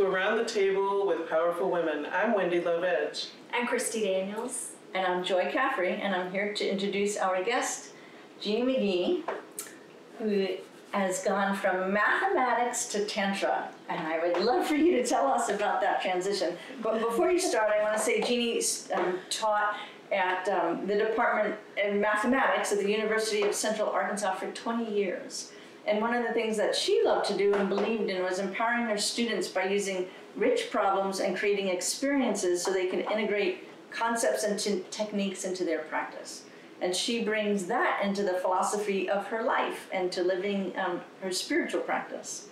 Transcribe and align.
to 0.00 0.06
Around 0.06 0.38
the 0.38 0.46
Table 0.46 1.06
with 1.06 1.28
Powerful 1.28 1.70
Women. 1.70 2.06
I'm 2.10 2.32
Wendy 2.32 2.58
Love-Edge. 2.58 3.26
I'm 3.52 3.66
Christi 3.66 4.00
Daniels. 4.00 4.72
And 4.94 5.06
I'm 5.06 5.22
Joy 5.22 5.50
Caffrey, 5.52 5.92
and 5.92 6.14
I'm 6.14 6.32
here 6.32 6.54
to 6.54 6.66
introduce 6.66 7.18
our 7.18 7.44
guest, 7.44 7.90
Jeannie 8.40 9.22
McGehee, 9.26 9.68
who 10.18 10.56
has 10.92 11.22
gone 11.22 11.54
from 11.54 11.92
mathematics 11.92 12.86
to 12.86 13.04
Tantra. 13.04 13.68
And 13.90 14.00
I 14.00 14.18
would 14.20 14.42
love 14.42 14.66
for 14.66 14.74
you 14.74 14.92
to 14.92 15.06
tell 15.06 15.26
us 15.26 15.50
about 15.50 15.82
that 15.82 16.00
transition. 16.00 16.56
But 16.82 17.00
before 17.00 17.30
you 17.30 17.38
start, 17.38 17.70
I 17.70 17.82
want 17.82 17.94
to 17.94 18.02
say 18.02 18.22
Jeannie 18.22 18.62
um, 18.94 19.18
taught 19.28 19.76
at 20.10 20.48
um, 20.48 20.86
the 20.86 20.94
Department 20.94 21.56
of 21.84 21.96
Mathematics 21.96 22.72
at 22.72 22.78
the 22.78 22.90
University 22.90 23.42
of 23.42 23.54
Central 23.54 23.90
Arkansas 23.90 24.36
for 24.36 24.50
20 24.50 24.90
years. 24.90 25.52
And 25.86 26.00
one 26.00 26.14
of 26.14 26.26
the 26.26 26.32
things 26.32 26.56
that 26.56 26.74
she 26.74 27.02
loved 27.04 27.26
to 27.26 27.36
do 27.36 27.54
and 27.54 27.68
believed 27.68 28.10
in 28.10 28.22
was 28.22 28.38
empowering 28.38 28.86
her 28.86 28.98
students 28.98 29.48
by 29.48 29.64
using 29.64 30.06
rich 30.36 30.70
problems 30.70 31.20
and 31.20 31.36
creating 31.36 31.68
experiences 31.68 32.62
so 32.62 32.72
they 32.72 32.86
can 32.86 33.00
integrate 33.00 33.64
concepts 33.90 34.44
and 34.44 34.58
t- 34.58 34.84
techniques 34.90 35.44
into 35.44 35.64
their 35.64 35.80
practice. 35.80 36.44
And 36.80 36.94
she 36.94 37.24
brings 37.24 37.66
that 37.66 38.00
into 38.04 38.22
the 38.22 38.34
philosophy 38.34 39.08
of 39.10 39.26
her 39.26 39.42
life 39.42 39.88
and 39.92 40.10
to 40.12 40.22
living 40.22 40.72
um, 40.78 41.00
her 41.22 41.32
spiritual 41.32 41.80
practice. 41.80 42.48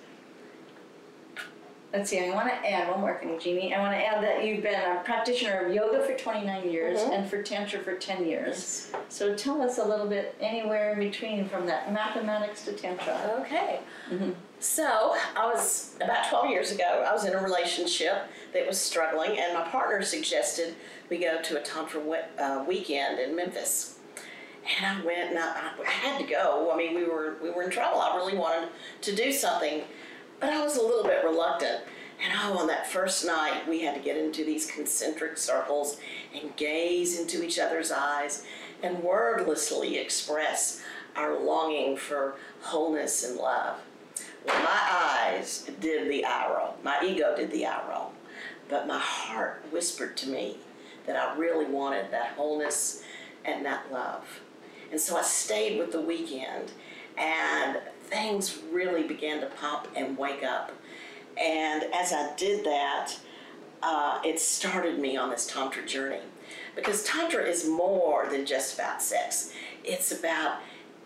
Let's 1.91 2.11
see, 2.11 2.21
I 2.23 2.35
want 2.35 2.49
to 2.49 2.71
add 2.71 2.91
one 2.91 3.01
more 3.01 3.19
thing, 3.19 3.41
Jeannie. 3.41 3.75
I 3.75 3.81
want 3.81 3.95
to 3.95 4.05
add 4.05 4.23
that 4.23 4.45
you've 4.45 4.63
been 4.63 4.75
a 4.75 5.01
practitioner 5.05 5.65
of 5.67 5.75
yoga 5.75 6.03
for 6.05 6.13
29 6.13 6.71
years 6.71 7.01
Mhm. 7.01 7.13
and 7.15 7.31
for 7.31 7.43
Tantra 7.43 7.81
for 7.81 7.95
10 7.97 8.27
years. 8.27 8.93
So 9.09 9.35
tell 9.35 9.63
us 9.63 9.79
a 9.79 9.85
little 9.85 10.05
bit 10.07 10.35
anywhere 10.39 10.93
in 10.93 10.99
between 10.99 11.49
from 11.49 11.65
that 11.67 11.91
mathematics 11.91 12.63
to 12.67 12.73
Tantra. 12.73 13.39
Okay. 13.41 13.81
So 14.61 15.17
I 15.35 15.47
was 15.47 15.95
about 16.03 16.29
12 16.29 16.51
years 16.51 16.73
ago. 16.73 17.07
I 17.09 17.13
was 17.15 17.25
in 17.25 17.33
a 17.33 17.41
relationship 17.43 18.25
that 18.53 18.67
was 18.67 18.79
struggling, 18.79 19.39
and 19.39 19.55
my 19.55 19.63
partner 19.63 20.03
suggested 20.03 20.75
we 21.09 21.17
go 21.17 21.41
to 21.41 21.57
a 21.57 21.61
tantra 21.63 22.01
we- 22.01 22.19
uh, 22.39 22.65
weekend 22.67 23.19
in 23.19 23.35
Memphis. 23.35 23.95
And 24.79 24.85
I 25.01 25.07
went, 25.07 25.31
and 25.31 25.39
I, 25.39 25.71
I 25.87 25.89
had 25.91 26.19
to 26.19 26.25
go. 26.27 26.71
I 26.71 26.77
mean, 26.77 26.95
we 26.95 27.05
were 27.05 27.37
we 27.41 27.49
were 27.49 27.63
in 27.63 27.71
trouble. 27.71 27.99
I 28.01 28.15
really 28.17 28.37
wanted 28.37 28.69
to 29.01 29.15
do 29.15 29.33
something, 29.33 29.85
but 30.41 30.51
I 30.51 30.63
was 30.63 30.77
a 30.77 30.83
little 30.83 31.05
bit 31.05 31.25
reluctant. 31.25 31.83
And 32.23 32.33
oh, 32.37 32.59
on 32.59 32.67
that 32.67 32.91
first 32.91 33.25
night, 33.25 33.69
we 33.69 33.83
had 33.83 33.95
to 33.95 34.01
get 34.01 34.17
into 34.17 34.45
these 34.45 34.71
concentric 34.71 35.39
circles 35.39 35.99
and 36.35 36.55
gaze 36.57 37.19
into 37.19 37.45
each 37.45 37.59
other's 37.59 37.93
eyes 37.93 38.45
and 38.83 39.03
wordlessly 39.03 39.99
express 39.99 40.83
our 41.17 41.39
longing 41.39 41.97
for 41.97 42.35
wholeness 42.61 43.25
and 43.25 43.37
love. 43.37 43.77
Well, 44.45 44.61
my 44.63 44.89
eyes 44.91 45.71
did 45.81 46.11
the 46.11 46.25
eye 46.25 46.53
roll. 46.53 46.75
My 46.83 47.01
ego 47.05 47.37
did 47.37 47.51
the 47.51 47.67
eye 47.67 47.89
roll. 47.89 48.13
But 48.69 48.87
my 48.87 48.99
heart 48.99 49.65
whispered 49.71 50.17
to 50.19 50.29
me 50.29 50.59
that 51.07 51.17
I 51.17 51.37
really 51.37 51.67
wanted 51.67 52.11
that 52.11 52.33
wholeness 52.33 53.03
and 53.45 53.65
that 53.65 53.93
love. 53.93 54.41
And 54.91 55.01
so 55.01 55.17
I 55.17 55.23
stayed 55.23 55.79
with 55.79 55.93
the 55.93 56.01
weekend, 56.01 56.73
and 57.17 57.79
things 58.09 58.59
really 58.73 59.03
began 59.05 59.41
to 59.41 59.47
pop 59.47 59.89
and 59.95 60.17
wake 60.17 60.43
up. 60.43 60.73
And 61.41 61.85
as 61.95 62.13
I 62.13 62.35
did 62.37 62.65
that, 62.65 63.13
uh, 63.83 64.21
it 64.25 64.41
started 64.41 64.99
me 64.99 65.17
on 65.17 65.31
this 65.31 65.47
Tantra 65.47 65.87
journey. 65.87 66.21
Because 66.75 67.05
Tantra 67.05 67.45
is 67.45 67.67
more 67.69 68.29
than 68.31 68.47
just 68.47 68.75
about 68.75 69.03
sex, 69.03 69.53
it's 69.85 70.13
about 70.13 70.61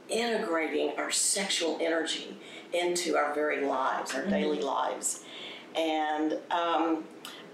integrating 0.08 0.92
our 0.98 1.10
sexual 1.10 1.78
energy 1.80 2.36
into 2.72 3.16
our 3.16 3.34
very 3.34 3.64
lives, 3.64 4.14
our 4.14 4.24
daily 4.26 4.60
lives. 4.60 5.24
And 5.76 6.38
um, 6.50 7.04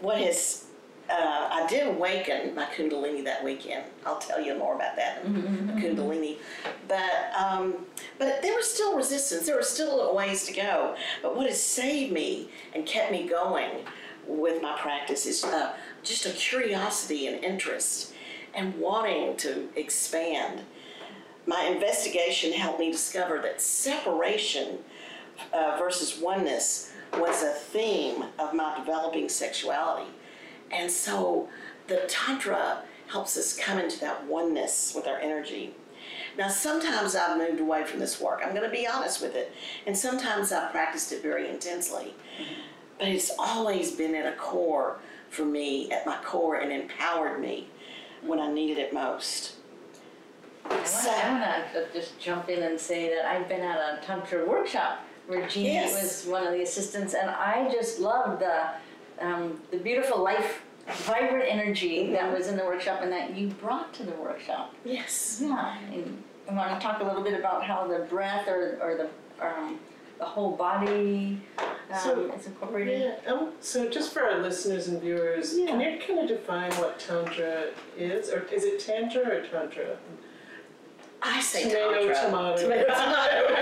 what 0.00 0.18
has 0.18 0.67
uh, 1.10 1.48
I 1.50 1.66
did 1.68 1.86
awaken 1.86 2.54
my 2.54 2.66
Kundalini 2.66 3.24
that 3.24 3.42
weekend. 3.42 3.84
I'll 4.04 4.18
tell 4.18 4.40
you 4.40 4.56
more 4.58 4.74
about 4.74 4.96
that, 4.96 5.24
Kundalini. 5.24 6.36
But 6.86 7.32
um, 7.38 7.86
but 8.18 8.42
there 8.42 8.54
was 8.54 8.70
still 8.70 8.96
resistance. 8.96 9.46
There 9.46 9.56
was 9.56 9.68
still 9.68 10.02
a 10.02 10.14
ways 10.14 10.44
to 10.46 10.52
go. 10.52 10.96
But 11.22 11.36
what 11.36 11.46
has 11.46 11.62
saved 11.62 12.12
me 12.12 12.50
and 12.74 12.84
kept 12.84 13.10
me 13.10 13.26
going 13.26 13.70
with 14.26 14.60
my 14.60 14.76
practice 14.78 15.24
is 15.24 15.42
uh, 15.44 15.74
just 16.02 16.26
a 16.26 16.30
curiosity 16.30 17.26
and 17.26 17.42
interest 17.42 18.12
and 18.54 18.78
wanting 18.78 19.36
to 19.38 19.68
expand. 19.76 20.62
My 21.46 21.64
investigation 21.64 22.52
helped 22.52 22.78
me 22.78 22.92
discover 22.92 23.40
that 23.40 23.62
separation 23.62 24.78
uh, 25.52 25.76
versus 25.78 26.20
oneness 26.20 26.92
was 27.14 27.42
a 27.42 27.52
theme 27.52 28.24
of 28.38 28.52
my 28.52 28.76
developing 28.78 29.30
sexuality. 29.30 30.10
And 30.70 30.90
so 30.90 31.48
the 31.86 32.04
Tantra 32.08 32.82
helps 33.08 33.36
us 33.36 33.56
come 33.56 33.78
into 33.78 33.98
that 34.00 34.24
oneness 34.26 34.92
with 34.94 35.06
our 35.06 35.18
energy. 35.18 35.74
Now, 36.36 36.48
sometimes 36.48 37.16
I've 37.16 37.36
moved 37.38 37.60
away 37.60 37.84
from 37.84 38.00
this 38.00 38.20
work. 38.20 38.42
I'm 38.44 38.54
going 38.54 38.68
to 38.68 38.74
be 38.74 38.86
honest 38.86 39.20
with 39.20 39.34
it. 39.34 39.52
And 39.86 39.96
sometimes 39.96 40.52
I've 40.52 40.70
practiced 40.70 41.12
it 41.12 41.22
very 41.22 41.48
intensely. 41.48 42.14
Mm-hmm. 42.40 42.60
But 42.98 43.08
it's 43.08 43.30
always 43.38 43.92
been 43.92 44.14
at 44.14 44.26
a 44.26 44.36
core 44.36 44.98
for 45.30 45.44
me, 45.44 45.90
at 45.90 46.06
my 46.06 46.16
core, 46.24 46.56
and 46.56 46.72
empowered 46.72 47.40
me 47.40 47.68
when 48.22 48.40
I 48.40 48.50
needed 48.52 48.78
it 48.78 48.92
most. 48.92 49.54
So- 50.84 51.10
I 51.10 51.30
want 51.30 51.72
to 51.72 51.82
uh, 51.82 51.86
just 51.92 52.18
jump 52.20 52.48
in 52.48 52.62
and 52.62 52.78
say 52.78 53.08
that 53.14 53.24
I've 53.24 53.48
been 53.48 53.60
at 53.62 53.78
a 53.78 54.04
Tantra 54.04 54.46
workshop 54.46 55.00
where 55.26 55.46
Jeannie 55.48 55.74
Yes. 55.74 56.24
was 56.24 56.30
one 56.30 56.46
of 56.46 56.52
the 56.52 56.62
assistants, 56.62 57.14
and 57.14 57.28
I 57.30 57.70
just 57.72 58.00
loved 58.00 58.40
the, 58.40 58.70
um, 59.20 59.60
the 59.70 59.78
beautiful 59.78 60.22
life, 60.22 60.62
vibrant 60.88 61.44
energy 61.48 62.10
that 62.12 62.32
was 62.32 62.48
in 62.48 62.56
the 62.56 62.64
workshop 62.64 63.00
and 63.02 63.12
that 63.12 63.36
you 63.36 63.48
brought 63.48 63.92
to 63.94 64.02
the 64.04 64.12
workshop. 64.12 64.74
Yes. 64.84 65.40
Yeah, 65.42 65.76
and 65.92 66.22
I 66.48 66.54
want 66.54 66.80
to 66.80 66.86
talk 66.86 67.00
a 67.00 67.04
little 67.04 67.22
bit 67.22 67.38
about 67.38 67.64
how 67.64 67.86
the 67.86 68.00
breath 68.00 68.48
or, 68.48 68.78
or 68.80 68.96
the, 68.96 69.44
um, 69.46 69.78
the 70.18 70.24
whole 70.24 70.56
body 70.56 71.40
um, 71.58 71.66
So- 72.02 72.32
is 72.32 72.46
incorporated. 72.46 73.14
Yeah, 73.24 73.32
um, 73.32 73.52
so 73.60 73.88
just 73.88 74.12
for 74.12 74.22
our 74.22 74.38
listeners 74.38 74.88
and 74.88 75.00
viewers, 75.00 75.54
can 75.54 75.80
you 75.80 75.98
kind 76.06 76.18
of 76.20 76.28
define 76.28 76.72
what 76.72 76.98
Tantra 76.98 77.66
is? 77.96 78.30
Or 78.30 78.42
is 78.52 78.64
it 78.64 78.80
Tantra 78.80 79.22
or 79.28 79.42
Tantra? 79.46 79.96
I 81.20 81.40
say 81.40 81.64
Tomato, 81.64 82.12
Tantra. 82.12 82.14
tomato. 82.30 82.56
Tomato, 82.62 82.82
tomato. 82.84 82.94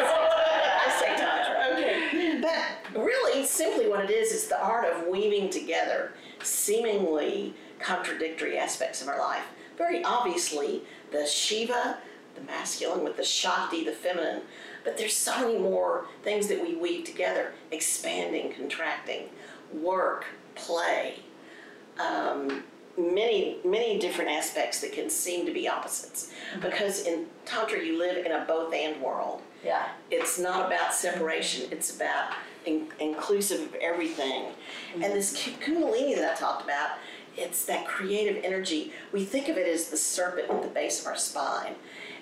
I 0.87 0.97
say 1.01 1.17
Tantra. 1.17 1.73
Okay. 1.73 2.41
But 2.41 2.86
really, 2.99 3.45
simply 3.47 3.89
what 3.89 4.05
it 4.05 4.11
is 4.11 4.33
is 4.33 4.49
the 4.49 4.63
art 4.63 4.93
of 4.93 5.07
weaving 5.09 5.51
together 5.51 6.13
seemingly 6.43 7.55
contradictory 7.79 8.59
aspects 8.59 9.03
of 9.03 9.09
our 9.09 9.19
life. 9.19 9.45
Very 9.77 10.03
obviously, 10.05 10.83
the 11.13 11.27
Shiva, 11.27 11.99
the 12.35 12.41
masculine, 12.43 13.05
with 13.05 13.17
the 13.17 13.25
Shakti, 13.25 13.85
the 13.85 13.93
feminine. 13.93 14.43
But 14.85 14.97
there's 14.97 15.17
so 15.17 15.39
many 15.41 15.59
more 15.59 16.07
things 16.23 16.49
that 16.49 16.63
we 16.63 16.77
weave 16.77 17.05
together 17.05 17.53
expanding, 17.71 18.53
contracting, 18.53 19.31
work, 19.73 20.27
play, 20.55 21.21
um, 21.99 22.63
many, 22.97 23.59
many 23.65 23.99
different 23.99 24.31
aspects 24.31 24.81
that 24.81 24.93
can 24.93 25.11
seem 25.11 25.45
to 25.47 25.53
be 25.53 25.69
opposites. 25.69 26.31
Because 26.61 27.07
in 27.07 27.27
Tantra, 27.45 27.85
you 27.85 27.99
live 27.99 28.25
in 28.25 28.33
a 28.33 28.45
both 28.47 28.73
and 28.73 29.01
world 29.03 29.43
Yeah. 29.67 29.89
it's 30.11 30.39
not 30.39 30.67
about 30.67 30.95
separation 30.95 31.69
it's 31.73 31.95
about 31.95 32.35
in- 32.65 32.89
inclusive 33.01 33.61
of 33.61 33.75
everything. 33.77 34.47
And 34.95 35.05
this 35.05 35.37
mm-hmm. 35.37 35.61
ki- 35.61 35.75
kundalini 35.75 36.17
that 36.17 36.33
i 36.33 36.35
talked 36.35 36.65
about 36.65 36.99
it's 37.37 37.67
that 37.67 37.87
creative 37.87 38.43
energy. 38.45 38.93
We 39.13 39.25
think 39.25 39.49
of 39.49 39.59
it 39.59 39.69
as 39.69 39.91
the 39.91 39.97
serpent 39.97 40.51
at 40.51 40.63
the 40.63 40.69
base 40.69 41.01
of 41.03 41.07
our 41.07 41.17
spine. 41.17 41.75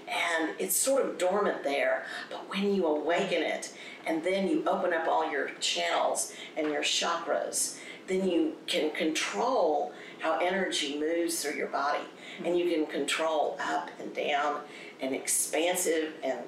And 0.09 0.51
it's 0.59 0.77
sort 0.77 1.07
of 1.07 1.19
dormant 1.19 1.63
there 1.65 2.05
but 2.31 2.49
when 2.51 2.75
you 2.75 2.87
awaken 2.87 3.43
it 3.43 3.73
and 4.07 4.23
then 4.23 4.49
you 4.49 4.63
open 4.67 4.93
up 4.93 5.09
all 5.09 5.31
your 5.31 5.51
channels 5.61 6.35
and 6.57 6.69
your 6.69 6.83
chakras 6.83 7.79
then 8.07 8.29
you 8.29 8.55
can 8.67 8.91
control 8.91 9.93
how 10.19 10.39
energy 10.39 10.99
moves 10.99 11.43
through 11.43 11.55
your 11.55 11.69
body. 11.69 12.05
And 12.45 12.59
you 12.59 12.71
can 12.71 12.87
control 12.87 13.57
up 13.61 13.91
and 14.01 14.15
down 14.15 14.61
and 15.01 15.15
expansive 15.15 16.13
and 16.23 16.41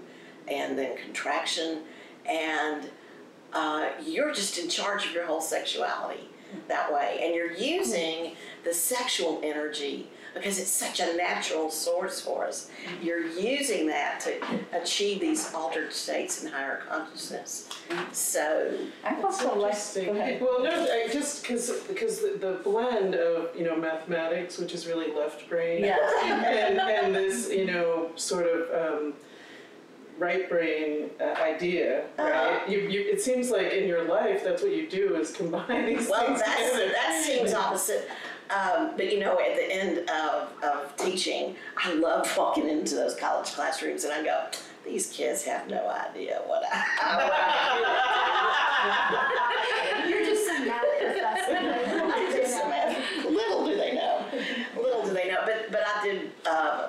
and 0.49 0.79
then 0.79 0.97
contraction, 0.99 1.81
and 2.29 2.89
uh, 3.53 3.89
you're 4.05 4.33
just 4.33 4.59
in 4.59 4.69
charge 4.69 5.07
of 5.07 5.13
your 5.13 5.27
whole 5.27 5.41
sexuality 5.41 6.21
that 6.69 6.93
way. 6.93 7.21
And 7.23 7.35
you're 7.35 7.53
using 7.53 8.35
the 8.65 8.73
sexual 8.75 9.41
energy 9.43 10.09
because 10.35 10.59
it's 10.59 10.71
such 10.71 11.01
a 11.01 11.17
natural 11.17 11.71
source 11.71 12.21
for 12.21 12.45
us. 12.47 12.71
You're 13.03 13.27
using 13.27 13.87
that 13.87 14.21
to 14.21 14.35
achieve 14.79 15.19
these 15.21 15.53
altered 15.55 15.93
states 15.95 16.43
and 16.45 16.53
higher 16.53 16.83
consciousness. 16.87 17.71
So, 18.13 18.77
I've 19.03 19.25
also 19.25 19.47
liked, 19.57 19.77
Interesting. 19.77 20.05
go 20.07 20.13
ahead. 20.13 20.41
Well, 20.43 20.63
no, 20.63 20.71
I 20.93 21.09
just 21.11 21.41
because 21.43 21.71
because 21.89 22.21
the, 22.21 22.37
the 22.39 22.61
blend 22.63 23.15
of 23.15 23.57
you 23.57 23.65
know 23.65 23.77
mathematics, 23.77 24.59
which 24.59 24.75
is 24.75 24.87
really 24.87 25.15
left 25.15 25.49
brain, 25.49 25.83
Yeah. 25.85 25.97
and 26.25 26.79
and 26.79 27.15
this 27.15 27.49
you 27.51 27.65
know 27.65 28.11
sort 28.17 28.47
of 28.47 28.93
um, 29.03 29.15
right 30.19 30.49
brain 30.49 31.11
uh, 31.21 31.35
idea, 31.43 32.05
right? 32.19 32.33
Uh-huh. 32.33 32.71
You, 32.71 32.79
you, 32.81 33.01
it 33.03 33.21
seems 33.21 33.51
like 33.51 33.73
in 33.73 33.87
your 33.87 34.05
life 34.09 34.43
that's 34.45 34.63
what 34.63 34.73
you 34.75 34.89
do 34.89 35.17
is 35.17 35.33
combine 35.33 35.87
these 35.97 36.09
Well, 36.09 36.27
things 36.27 36.41
that's, 36.41 36.73
together. 36.73 36.93
that 36.93 37.25
seems 37.25 37.53
opposite. 37.55 38.09
Um, 38.49 38.93
but 38.97 39.13
you 39.13 39.19
know, 39.21 39.39
at 39.41 39.57
the 39.57 39.73
end 39.73 40.09
of, 40.09 40.49
of 40.63 40.97
teaching, 40.97 41.57
I 41.77 41.93
love 41.95 42.33
walking 42.39 42.69
into 42.69 42.95
those 42.95 43.15
college 43.17 43.53
classrooms 43.53 44.05
and 44.05 44.13
I 44.13 44.23
go, 44.23 44.45
these 44.85 45.09
kids 45.13 45.43
have 45.45 45.69
no 45.69 45.89
idea 45.89 46.41
what 46.47 46.63
I, 46.73 46.85
You're 50.09 50.25
just 50.25 50.49
a 50.49 50.65
math 50.65 50.85
professor. 51.01 51.57
I'm 51.57 52.33
just 52.33 52.63
a 52.65 52.69
man. 52.69 52.97
Little 53.25 53.67
do 53.67 53.77
they 53.77 53.95
know. 53.95 54.25
Little 54.77 55.03
do 55.07 55.13
they 55.13 55.29
know. 55.29 55.41
But 55.45 55.73
but 55.73 55.81
I 55.85 56.05
did. 56.05 56.31
Uh, 56.49 56.89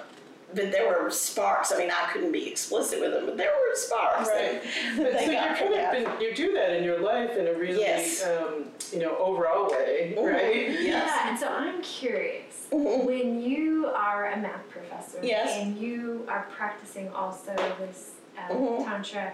but 0.57 0.71
there 0.71 1.01
were 1.01 1.09
sparks. 1.11 1.71
I 1.71 1.77
mean, 1.77 1.91
I 1.91 2.11
couldn't 2.11 2.31
be 2.31 2.49
explicit 2.49 2.99
with 2.99 3.13
them, 3.13 3.25
but 3.27 3.37
there 3.37 3.51
were 3.51 3.75
sparks. 3.75 4.27
Right. 4.27 4.61
that- 4.97 5.13
But 5.13 5.19
so 5.19 5.25
you're 5.31 5.33
got 5.33 5.57
from 5.57 5.67
kind 5.73 5.97
of 6.07 6.19
been, 6.19 6.21
you 6.21 6.35
do 6.35 6.51
that 6.53 6.73
in 6.73 6.83
your 6.83 6.99
life 6.99 7.37
in 7.37 7.47
a 7.47 7.53
really, 7.53 7.79
Yes. 7.79 8.25
um, 8.25 8.65
you 8.91 8.99
know, 8.99 9.15
overall 9.17 9.69
way, 9.69 10.15
right? 10.17 10.69
Yes. 10.71 10.83
Yeah, 10.85 11.29
and 11.29 11.39
so 11.39 11.47
I'm 11.47 11.81
curious, 11.81 12.67
Mhm. 12.71 13.05
when 13.05 13.41
you 13.41 13.87
are 13.95 14.31
a 14.31 14.37
math 14.37 14.67
professor 14.69 15.19
Yes. 15.21 15.57
and 15.61 15.77
you 15.77 16.25
are 16.27 16.47
practicing 16.57 17.09
also 17.13 17.55
this 17.79 18.11
uh, 18.37 18.53
Mhm. 18.53 18.83
tantra, 18.85 19.33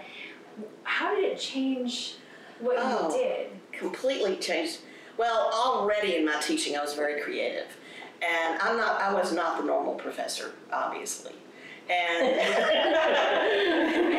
how 0.83 1.13
did 1.15 1.25
it 1.25 1.39
change 1.39 2.15
what 2.59 2.75
Oh. 2.79 3.09
you 3.11 3.17
did? 3.17 3.47
completely 3.71 4.37
changed. 4.37 4.77
Well, 5.17 5.49
already 5.53 6.15
in 6.15 6.25
my 6.25 6.39
teaching, 6.39 6.77
I 6.77 6.81
was 6.81 6.93
very 6.93 7.19
creative, 7.21 7.65
and 8.23 8.61
I'm 8.61 8.77
not. 8.77 9.01
I 9.01 9.13
was 9.13 9.33
not 9.33 9.57
the 9.59 9.65
normal 9.65 9.95
professor, 9.95 10.51
obviously, 10.71 11.33
and 11.89 12.27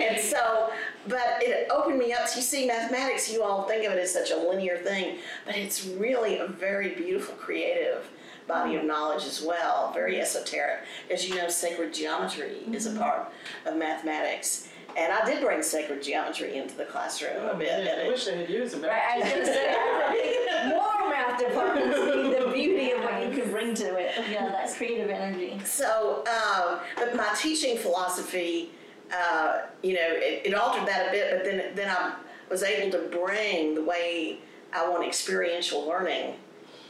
and 0.02 0.20
so, 0.20 0.70
but 1.08 1.38
it 1.40 1.68
opened 1.70 1.98
me 1.98 2.12
up. 2.12 2.28
You 2.34 2.42
see, 2.42 2.66
mathematics. 2.66 3.32
You 3.32 3.42
all 3.42 3.62
think 3.64 3.86
of 3.86 3.92
it 3.92 3.98
as 3.98 4.12
such 4.12 4.30
a 4.30 4.36
linear 4.36 4.76
thing, 4.78 5.18
but 5.46 5.56
it's 5.56 5.86
really 5.86 6.38
a 6.38 6.46
very 6.46 6.94
beautiful, 6.94 7.34
creative 7.36 8.08
body 8.46 8.76
of 8.76 8.84
knowledge 8.84 9.24
as 9.24 9.42
well. 9.42 9.90
Very 9.92 10.12
mm-hmm. 10.14 10.22
esoteric, 10.22 10.80
as 11.10 11.28
you 11.28 11.36
know. 11.36 11.48
Sacred 11.48 11.94
geometry 11.94 12.58
is 12.72 12.86
a 12.86 12.90
mm-hmm. 12.90 12.98
part 12.98 13.32
of 13.66 13.76
mathematics. 13.76 14.68
And 14.96 15.12
I 15.12 15.24
did 15.24 15.42
bring 15.42 15.62
sacred 15.62 16.02
geometry 16.02 16.56
into 16.56 16.76
the 16.76 16.84
classroom 16.84 17.36
a 17.44 17.50
Oh, 17.52 17.56
bit. 17.56 17.68
man, 17.68 17.80
and 17.80 18.00
I 18.00 18.04
it- 18.04 18.08
wish 18.08 18.28
I 18.28 18.32
had 18.36 18.48
used 18.50 18.74
a 18.74 18.78
math 18.78 18.90
Right, 18.90 19.02
I 19.12 19.18
was 19.18 19.28
gonna 19.28 19.46
say, 19.46 19.74
I 19.76 20.12
think 20.12 20.68
more 20.74 21.10
math 21.10 21.38
departments 21.40 21.98
need 21.98 22.40
the 22.40 22.50
beauty 22.52 22.90
of 22.92 23.02
what 23.02 23.22
you 23.22 23.42
can 23.42 23.50
bring 23.50 23.74
to 23.74 23.96
it, 23.96 24.12
yeah, 24.30 24.48
that 24.48 24.72
creative 24.76 25.10
energy. 25.10 25.60
So, 25.64 26.24
um, 26.26 26.78
but 26.96 27.16
my 27.16 27.34
teaching 27.36 27.76
philosophy, 27.76 28.70
uh, 29.12 29.62
you 29.82 29.94
know, 29.94 30.00
it, 30.08 30.42
it 30.46 30.54
altered 30.54 30.86
that 30.86 31.08
a 31.08 31.10
bit, 31.10 31.32
but 31.34 31.44
then, 31.44 31.74
then 31.74 31.88
I 31.90 32.14
was 32.50 32.62
able 32.62 32.90
to 32.98 33.04
bring 33.18 33.74
the 33.74 33.82
way 33.82 34.38
I 34.72 34.88
want 34.88 35.04
experiential 35.06 35.86
learning 35.86 36.34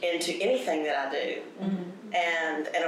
into 0.03 0.33
anything 0.41 0.83
that 0.83 1.07
I 1.07 1.11
do. 1.11 1.41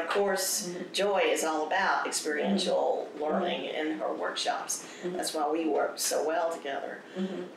And, 0.07 0.17
and 0.17 0.25
of 0.25 0.25
course, 0.25 0.69
Joy 0.93 1.21
is 1.25 1.43
all 1.43 1.67
about 1.67 2.07
experiential 2.07 3.07
learning 3.19 3.65
in 3.65 3.97
her 3.99 4.13
workshops. 4.13 4.85
That's 5.03 5.33
why 5.33 5.49
we 5.49 5.67
work 5.67 5.93
so 5.99 6.25
well 6.27 6.51
together. 6.51 6.99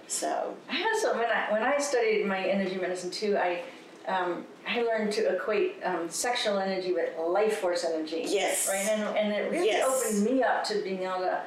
So, 0.07 0.55
I 0.69 0.83
also, 0.83 1.15
when 1.17 1.27
I, 1.27 1.53
when 1.53 1.63
I 1.63 1.79
studied 1.79 2.27
my 2.27 2.47
energy 2.47 2.77
medicine 2.77 3.11
too, 3.11 3.37
I, 3.37 3.63
um, 4.09 4.45
I 4.69 4.83
learned 4.83 5.13
to 5.13 5.35
equate 5.35 5.77
um, 5.85 6.09
sexual 6.09 6.59
energy 6.59 6.93
with 6.93 7.11
life 7.19 7.59
force 7.59 7.85
energy. 7.85 8.25
Yes. 8.27 8.69
Right, 8.69 8.87
and, 8.89 9.17
and 9.17 9.33
it 9.33 9.51
really 9.51 9.67
Yes. 9.67 9.87
opened 9.89 10.25
me 10.25 10.43
up 10.43 10.65
to 10.65 10.83
being 10.83 11.03
able 11.03 11.19
to 11.21 11.43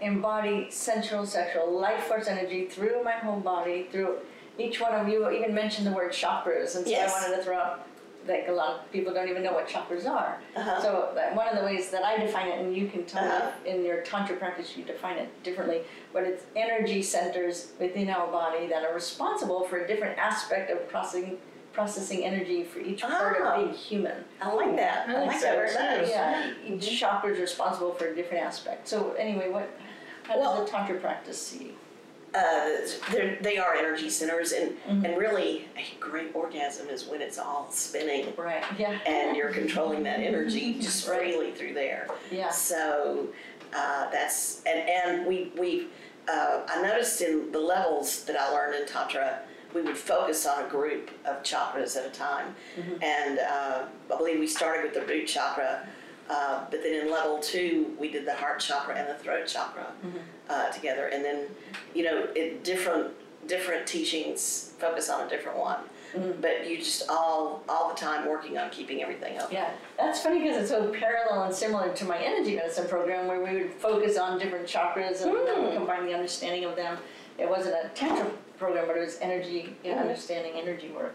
embody 0.00 0.70
sensual, 0.70 1.26
sexual, 1.26 1.70
life 1.70 2.04
force 2.04 2.26
energy 2.28 2.66
through 2.66 3.02
my 3.04 3.12
whole 3.12 3.40
body, 3.40 3.88
through 3.90 4.16
each 4.58 4.80
one 4.80 4.92
of 4.92 5.08
you 5.08 5.30
even 5.30 5.54
mentioned 5.54 5.86
the 5.86 5.92
word 5.92 6.12
chakras, 6.12 6.74
and 6.76 6.84
so 6.84 6.90
Yes. 6.90 7.12
I 7.14 7.22
wanted 7.22 7.36
to 7.36 7.42
throw 7.44 7.56
out, 7.58 7.86
like 8.26 8.46
a 8.48 8.52
lot 8.52 8.70
of 8.80 8.92
people 8.92 9.14
don't 9.14 9.28
even 9.28 9.42
know 9.42 9.52
what 9.52 9.68
chakras 9.68 10.06
are. 10.06 10.38
Uh-huh. 10.56 10.82
So 10.82 11.12
that 11.14 11.34
one 11.34 11.48
of 11.48 11.56
the 11.58 11.64
ways 11.64 11.90
that 11.90 12.04
I 12.04 12.18
define 12.18 12.48
it, 12.48 12.60
and 12.60 12.74
you 12.76 12.88
can 12.88 13.04
tell 13.04 13.24
Uh-huh. 13.24 13.50
me 13.64 13.70
in 13.70 13.84
your 13.84 14.02
tantra 14.02 14.36
practice 14.36 14.76
you 14.76 14.84
define 14.84 15.16
it 15.18 15.42
differently, 15.42 15.82
but 16.12 16.24
it's 16.24 16.44
energy 16.56 17.02
centers 17.02 17.72
within 17.78 18.10
our 18.10 18.26
body 18.26 18.66
that 18.66 18.84
are 18.84 18.94
responsible 18.94 19.64
for 19.64 19.78
a 19.78 19.86
different 19.86 20.18
aspect 20.18 20.70
of 20.70 20.88
processing 20.88 21.38
processing 21.72 22.24
energy 22.24 22.64
for 22.64 22.80
each 22.80 23.02
part 23.02 23.36
Ah. 23.40 23.52
of 23.54 23.62
being 23.64 23.72
human. 23.72 24.24
I 24.42 24.52
like 24.52 24.74
that. 24.76 25.08
I 25.08 25.12
I 25.12 25.18
like 25.20 25.26
like 25.28 25.40
that 25.42 25.56
that 25.56 25.76
very 25.78 26.00
much. 26.00 26.10
Yeah, 26.10 26.52
each 26.66 26.98
chakra 26.98 27.30
is 27.32 27.38
responsible 27.38 27.94
for 27.94 28.06
a 28.08 28.14
different 28.16 28.42
aspect. 28.44 28.88
So 28.88 29.12
anyway, 29.12 29.48
what 29.48 29.68
how 30.24 30.38
Well- 30.40 30.56
does 30.56 30.64
the 30.66 30.70
tantra 30.76 30.96
practice 30.96 31.40
see? 31.40 31.76
Uh, 32.34 32.68
they're, 33.10 33.38
energy 33.78 34.10
centers, 34.10 34.52
and, 34.52 34.76
and 34.86 35.16
really, 35.16 35.66
a 35.76 35.84
great 36.00 36.34
orgasm 36.34 36.88
is 36.88 37.06
when 37.06 37.22
it's 37.22 37.38
all 37.38 37.68
spinning 37.70 38.32
Right. 38.36 38.62
Yeah. 38.78 38.98
and 39.06 39.36
you're 39.36 39.52
controlling 39.52 40.02
that 40.04 40.20
energy 40.20 40.74
just 40.80 41.06
freely 41.06 41.52
through 41.52 41.74
there. 41.74 42.08
Yeah. 42.30 42.50
So 42.50 43.28
uh, 43.74 44.10
that's 44.10 44.62
and 44.66 44.88
and 44.88 45.26
we 45.26 45.52
we 45.58 45.88
uh, 46.28 46.60
I 46.68 46.82
noticed 46.82 47.20
in 47.22 47.50
the 47.52 47.60
levels 47.60 48.24
that 48.24 48.36
I 48.38 48.50
learned 48.52 48.74
in 48.74 48.86
tantra, 48.86 49.40
we 49.74 49.82
would 49.82 49.96
focus 49.96 50.46
on 50.46 50.64
a 50.64 50.68
group 50.68 51.10
of 51.24 51.42
chakras 51.42 51.96
at 51.96 52.04
a 52.06 52.10
time, 52.10 52.54
and 53.02 53.38
uh, 53.38 53.84
I 54.12 54.16
believe 54.16 54.38
we 54.38 54.46
started 54.46 54.84
with 54.84 54.94
the 54.94 55.02
root 55.12 55.26
chakra. 55.26 55.86
Uh, 56.28 56.64
but 56.70 56.82
then 56.82 56.94
in 57.06 57.10
level 57.10 57.38
two, 57.38 57.94
we 57.98 58.10
did 58.10 58.26
the 58.26 58.34
heart 58.34 58.60
chakra 58.60 58.94
and 58.94 59.08
the 59.08 59.14
throat 59.14 59.46
chakra 59.46 59.86
uh, 60.50 60.68
together, 60.70 61.06
and 61.08 61.24
then, 61.24 61.46
you 61.94 62.04
know, 62.04 62.26
it 62.34 62.62
different 62.64 63.12
different 63.46 63.86
teachings 63.86 64.74
focus 64.78 65.08
on 65.08 65.26
a 65.26 65.28
different 65.30 65.56
one, 65.56 65.78
but 66.42 66.68
you 66.68 66.76
just 66.76 67.04
all 67.08 67.62
all 67.68 67.88
the 67.88 67.94
time 67.94 68.28
working 68.28 68.58
on 68.58 68.68
keeping 68.68 69.00
everything 69.02 69.38
up. 69.38 69.50
Yeah, 69.50 69.70
that's 69.96 70.20
funny 70.20 70.40
because 70.42 70.58
it's 70.58 70.70
so 70.70 70.88
parallel 70.92 71.44
and 71.44 71.54
similar 71.54 71.94
to 71.94 72.04
my 72.04 72.18
energy 72.18 72.56
medicine 72.56 72.86
program 72.88 73.26
where 73.26 73.42
we 73.42 73.62
would 73.62 73.72
focus 73.72 74.18
on 74.18 74.38
different 74.38 74.66
chakras 74.66 75.22
and 75.22 75.34
then 75.46 75.72
combine 75.74 76.04
the 76.04 76.12
understanding 76.12 76.64
of 76.64 76.76
them. 76.76 76.98
It 77.38 77.48
wasn't 77.48 77.76
a 77.82 77.88
tantra 77.94 78.30
program, 78.58 78.86
but 78.86 78.96
it 78.96 79.00
was 79.00 79.18
energy, 79.22 79.74
you 79.82 79.92
know, 79.92 79.98
understanding 79.98 80.52
energy 80.56 80.88
work. 80.88 81.14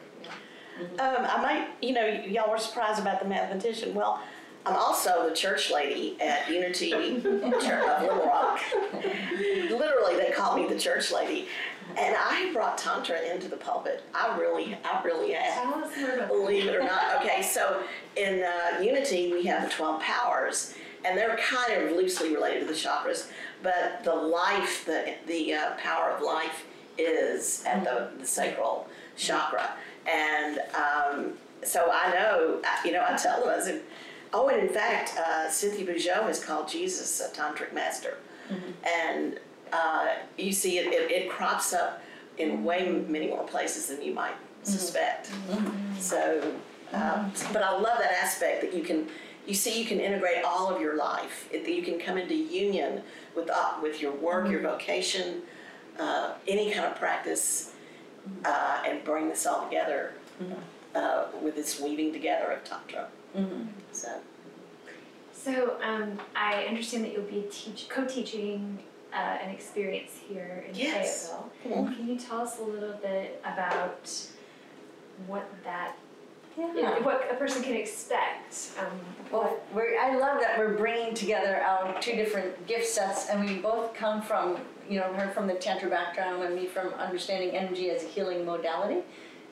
Um, 0.80 0.88
I 0.98 1.40
might, 1.42 1.68
you 1.84 1.94
know, 1.94 2.02
y- 2.08 2.26
y'all 2.28 2.50
were 2.50 2.58
surprised 2.58 3.00
about 3.00 3.20
the 3.22 3.28
mathematician. 3.28 3.94
Well, 3.94 4.22
I'm 4.66 4.76
also 4.76 5.28
the 5.30 5.36
church 5.36 5.72
lady 5.72 6.16
at 6.22 6.50
Unity 6.50 6.92
Church 6.92 7.88
of 7.88 8.02
Little 8.02 8.26
Rock. 8.26 8.62
Literally, 8.94 10.16
they 10.16 10.32
call 10.34 10.56
me 10.56 10.68
the 10.68 10.80
church 10.80 11.12
lady, 11.12 11.50
and 11.98 12.16
I 12.18 12.50
brought 12.54 12.78
tantra 12.78 13.20
into 13.22 13.50
the 13.50 13.58
pulpit. 13.58 14.04
I 14.14 14.38
really, 14.38 14.78
I 14.86 15.04
really 15.04 15.34
have. 15.34 15.64
Tell 15.64 15.84
us 15.84 15.98
more. 15.98 16.28
Believe 16.28 16.68
it 16.68 16.76
or 16.76 16.84
not. 16.84 17.22
Okay, 17.22 17.42
so 17.42 17.84
in 18.16 18.44
uh, 18.44 18.80
Unity, 18.80 19.34
we 19.34 19.44
have 19.46 19.64
the 19.64 19.70
12 19.70 20.02
powers, 20.02 20.76
and 21.04 21.18
they're 21.18 21.38
kind 21.38 21.74
of 21.74 21.92
loosely 21.92 22.34
related 22.34 22.62
to 22.62 22.66
the 22.66 22.74
chakras, 22.74 23.30
but 23.62 24.02
the 24.06 24.16
life, 24.16 24.86
the, 24.86 25.14
the 25.28 25.54
uh, 25.54 25.72
power 25.76 26.12
of 26.12 26.22
life 26.22 26.66
is 26.98 27.64
at 27.66 27.84
the, 27.84 28.12
the 28.18 28.26
sacral 28.26 28.88
chakra. 29.18 29.72
And 30.10 30.60
um, 30.74 31.34
so 31.64 31.90
I 31.92 32.14
know, 32.14 32.62
you 32.86 32.94
know, 32.94 33.06
I 33.08 33.18
tell 33.18 33.42
them, 33.42 33.50
I 33.50 33.62
said, 33.62 33.82
oh, 34.34 34.50
and 34.50 34.60
in 34.62 34.70
fact, 34.70 35.18
uh, 35.18 35.50
Cynthia 35.50 35.86
Bourgeault 35.86 36.24
has 36.24 36.44
called 36.44 36.68
Jesus 36.68 37.22
a 37.22 37.30
tantric 37.36 37.74
master. 37.74 38.18
And 38.86 39.40
uh, 39.72 40.08
you 40.38 40.52
see 40.52 40.78
it, 40.78 40.88
it, 40.88 41.12
it 41.12 41.30
crops 41.30 41.74
up 41.74 42.02
in 42.38 42.64
way 42.64 42.90
many 43.08 43.28
more 43.28 43.44
places 43.44 43.88
than 43.88 44.02
you 44.02 44.14
might 44.14 44.36
suspect. 44.64 45.30
So, 46.00 46.52
um, 46.94 47.32
but 47.52 47.64
I 47.64 47.72
love 47.72 47.98
that 48.00 48.12
aspect 48.22 48.62
that 48.62 48.74
you 48.74 48.84
can, 48.84 49.08
you 49.48 49.54
see, 49.54 49.80
you 49.80 49.86
can 49.86 50.00
integrate 50.00 50.44
all 50.44 50.74
of 50.74 50.82
your 50.82 50.96
life. 50.96 51.48
It, 51.52 51.68
you 51.68 51.84
can 51.84 52.00
come 52.00 52.18
into 52.18 52.36
union 52.36 53.02
with 53.36 53.50
uh, 53.50 53.74
with 53.82 54.02
your 54.02 54.14
work, 54.14 54.50
your 54.50 54.62
vocation, 54.62 55.42
uh, 56.00 56.34
any 56.48 56.72
kind 56.72 56.86
of 56.86 56.96
practice, 56.96 57.72
uh, 58.46 58.84
and 58.86 59.04
bring 59.04 59.30
this 59.30 59.46
all 59.46 59.66
together 59.66 60.14
uh, 60.96 61.26
with 61.42 61.56
this 61.56 61.80
weaving 61.80 62.14
together 62.14 62.52
of 62.52 62.64
tantra. 62.64 63.08
So, 63.92 64.10
So 65.34 65.78
um, 65.84 66.20
I 66.36 66.64
understand 66.66 67.04
that 67.06 67.14
you'll 67.14 67.24
be 67.24 67.46
teach 67.52 67.88
co-teaching 67.90 68.80
uh, 69.14 69.18
an 69.18 69.50
experience 69.50 70.12
here 70.28 70.66
in 70.70 70.76
Yes. 70.76 71.30
Fayetteville. 71.64 71.92
Can 71.96 72.08
you 72.08 72.18
tell 72.18 72.42
us 72.42 72.60
a 72.60 72.64
little 72.64 72.94
bit 73.02 73.42
about 73.44 74.10
what 75.28 75.48
that, 75.64 75.96
Yeah. 76.58 77.00
what 77.00 77.28
a 77.32 77.36
person 77.36 77.62
can 77.64 77.74
expect? 77.76 78.72
Um, 78.80 79.00
Well, 79.32 79.58
we're, 79.74 80.00
I 80.00 80.16
love 80.16 80.40
that 80.42 80.58
we're 80.58 80.76
bringing 80.78 81.14
together 81.14 81.58
our 81.62 82.00
two 82.02 82.16
different 82.16 82.66
gift 82.68 82.88
sets, 82.88 83.30
and 83.30 83.48
we 83.48 83.58
both 83.58 83.94
come 83.94 84.22
from, 84.22 84.58
you 84.90 85.00
know, 85.00 85.12
her 85.14 85.30
from 85.32 85.48
the 85.48 85.56
Tantra 85.56 85.90
background 85.90 86.44
and 86.44 86.56
me 86.56 86.66
from 86.68 86.88
understanding 86.96 87.52
energy 87.52 87.90
as 87.90 88.04
a 88.04 88.08
healing 88.08 88.46
modality. 88.46 89.02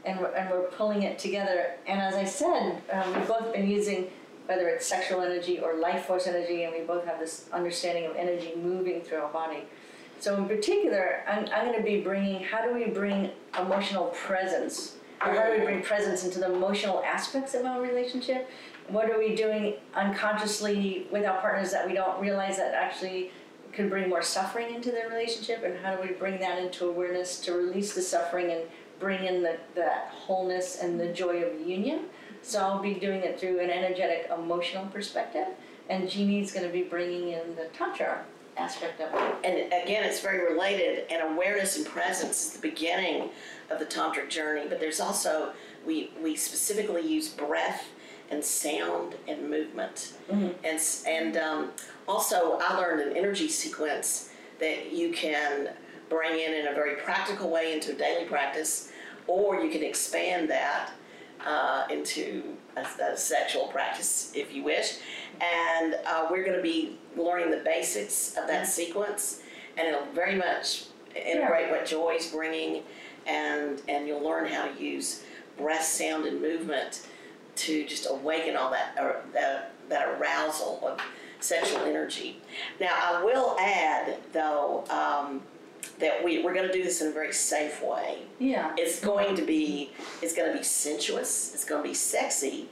And 0.03 0.19
we're, 0.19 0.31
and 0.31 0.49
we're 0.49 0.63
pulling 0.63 1.03
it 1.03 1.19
together. 1.19 1.73
And 1.85 2.01
as 2.01 2.15
I 2.15 2.25
said, 2.25 2.81
um, 2.91 3.13
we've 3.13 3.27
both 3.27 3.53
been 3.53 3.69
using 3.69 4.07
whether 4.47 4.67
it's 4.67 4.85
sexual 4.85 5.21
energy 5.21 5.59
or 5.59 5.75
life 5.75 6.05
force 6.05 6.27
energy, 6.27 6.63
and 6.63 6.73
we 6.73 6.81
both 6.81 7.05
have 7.05 7.19
this 7.19 7.45
understanding 7.53 8.05
of 8.05 8.15
energy 8.15 8.53
moving 8.55 9.01
through 9.01 9.19
our 9.19 9.31
body. 9.31 9.63
So 10.19 10.35
in 10.35 10.47
particular, 10.47 11.23
I'm, 11.27 11.47
I'm 11.53 11.67
going 11.67 11.77
to 11.77 11.83
be 11.83 12.01
bringing 12.01 12.43
how 12.43 12.65
do 12.65 12.73
we 12.73 12.85
bring 12.85 13.29
emotional 13.57 14.07
presence, 14.07 14.97
or 15.23 15.33
how 15.33 15.45
do 15.45 15.59
we 15.59 15.63
bring 15.63 15.81
presence 15.83 16.25
into 16.25 16.39
the 16.39 16.51
emotional 16.51 17.01
aspects 17.05 17.53
of 17.53 17.65
our 17.65 17.81
relationship? 17.81 18.49
What 18.87 19.09
are 19.09 19.17
we 19.17 19.35
doing 19.35 19.75
unconsciously 19.93 21.07
with 21.11 21.25
our 21.25 21.39
partners 21.39 21.71
that 21.71 21.87
we 21.87 21.93
don't 21.93 22.19
realize 22.19 22.57
that 22.57 22.73
actually 22.73 23.31
could 23.71 23.89
bring 23.89 24.09
more 24.09 24.21
suffering 24.21 24.73
into 24.73 24.91
their 24.91 25.09
relationship? 25.09 25.63
And 25.63 25.77
how 25.77 25.95
do 25.95 26.01
we 26.01 26.13
bring 26.15 26.39
that 26.39 26.57
into 26.59 26.87
awareness 26.87 27.39
to 27.41 27.53
release 27.53 27.93
the 27.93 28.01
suffering 28.01 28.51
and 28.51 28.63
bring 29.01 29.25
in 29.25 29.43
the, 29.43 29.57
that 29.75 30.09
wholeness 30.13 30.79
and 30.81 30.97
the 30.97 31.07
joy 31.07 31.41
of 31.41 31.67
union? 31.67 32.05
So 32.41 32.59
I'll 32.59 32.81
be 32.81 32.93
doing 32.93 33.21
it 33.21 33.39
through 33.39 33.59
an 33.59 33.69
energetic, 33.69 34.31
emotional 34.33 34.85
perspective, 34.85 35.47
and 35.89 36.09
Jeannie's 36.09 36.53
going 36.53 36.65
to 36.65 36.71
be 36.71 36.83
bringing 36.83 37.29
in 37.29 37.55
the 37.55 37.65
tantra 37.77 38.23
aspect 38.57 39.01
of 39.01 39.13
it. 39.13 39.35
And 39.43 39.55
again, 39.83 40.03
it's 40.03 40.21
very 40.21 40.51
related, 40.51 41.05
and 41.11 41.33
awareness 41.33 41.77
and 41.77 41.85
presence 41.85 42.45
is 42.45 42.53
the 42.53 42.59
beginning 42.59 43.29
of 43.69 43.79
the 43.79 43.85
tantric 43.85 44.29
journey. 44.29 44.67
But 44.69 44.79
there's 44.79 44.99
also 44.99 45.53
we 45.85 46.11
we 46.21 46.35
specifically 46.35 47.01
use 47.01 47.29
breath 47.29 47.85
and 48.29 48.43
sound 48.43 49.15
and 49.27 49.49
movement, 49.49 50.13
and 50.63 50.79
and 51.07 51.37
um, 51.37 51.71
also 52.07 52.57
I 52.61 52.77
learned 52.77 53.01
an 53.01 53.17
energy 53.17 53.49
sequence 53.49 54.29
that 54.59 54.91
you 54.91 55.11
can 55.11 55.69
bring 56.09 56.39
in 56.39 56.53
in 56.53 56.67
a 56.67 56.73
very 56.73 56.95
practical 56.95 57.49
way 57.49 57.73
into 57.73 57.91
a 57.91 57.95
daily 57.95 58.25
practice, 58.25 58.90
or 59.27 59.61
you 59.61 59.71
can 59.71 59.83
expand 59.83 60.49
that 60.49 60.91
uh, 61.45 61.85
into 61.89 62.55
a, 62.77 62.81
a 63.03 63.17
sexual 63.17 63.67
practice 63.67 64.31
if 64.35 64.53
you 64.53 64.63
wish. 64.63 64.97
And 65.41 65.95
uh, 66.05 66.27
we're 66.29 66.43
going 66.43 66.57
to 66.57 66.63
be 66.63 66.97
learning 67.17 67.51
the 67.51 67.63
basics 67.63 68.37
of 68.37 68.47
that 68.47 68.67
sequence, 68.67 69.41
and 69.77 69.87
it'll 69.87 70.05
very 70.13 70.35
much 70.35 70.85
integrate 71.15 71.69
what 71.69 71.85
Joy's 71.85 72.31
bringing, 72.31 72.83
and 73.25 73.81
and 73.87 74.07
you'll 74.07 74.23
learn 74.23 74.47
how 74.47 74.67
to 74.67 74.83
use 74.83 75.23
breath, 75.57 75.83
sound, 75.83 76.25
and 76.25 76.41
movement 76.41 77.07
to 77.55 77.85
just 77.85 78.07
awaken 78.09 78.55
all 78.55 78.71
that 78.71 78.95
uh, 78.99 79.13
that 79.33 79.73
that 79.89 80.07
arousal 80.07 80.79
of 80.87 80.99
sexual 81.39 81.81
energy. 81.81 82.39
Now, 82.79 82.93
I 83.01 83.23
will 83.23 83.57
add 83.59 84.17
though. 84.31 84.85
Um, 84.89 85.41
that 86.01 86.23
we, 86.23 86.43
we're 86.43 86.53
going 86.53 86.67
to 86.67 86.73
do 86.73 86.83
this 86.83 87.01
in 87.01 87.07
a 87.07 87.11
very 87.11 87.33
safe 87.33 87.81
way 87.83 88.19
Yeah. 88.39 88.73
it's 88.77 88.99
going 88.99 89.35
to 89.35 89.41
be 89.43 89.91
it's 90.21 90.35
going 90.35 90.51
to 90.51 90.57
be 90.57 90.63
sensuous 90.63 91.53
it's 91.53 91.65
going 91.65 91.81
to 91.81 91.87
be 91.87 91.95
sexy 91.95 92.67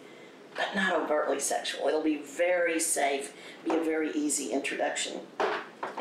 but 0.55 0.75
not 0.75 0.93
overtly 0.93 1.39
sexual 1.39 1.87
it'll 1.87 2.03
be 2.03 2.17
very 2.17 2.79
safe 2.79 3.33
be 3.63 3.75
a 3.75 3.83
very 3.83 4.11
easy 4.11 4.51
introduction 4.51 5.19